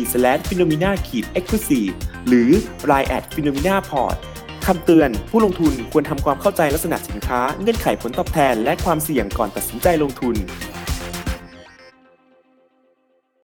[0.48, 0.94] f i n o m i n a e
[1.42, 1.94] x c l u s i v e
[2.28, 2.50] หรือ
[2.90, 4.16] line at f i n o m i n a p o r t
[4.66, 10.36] คำเตือน ผู้ลงทุนควรทำความเข้าใจลักษณะสินค้า เงื่อนไขผลตอบแทน และความเสี่ยงก่อนตัดสินใจลงทุน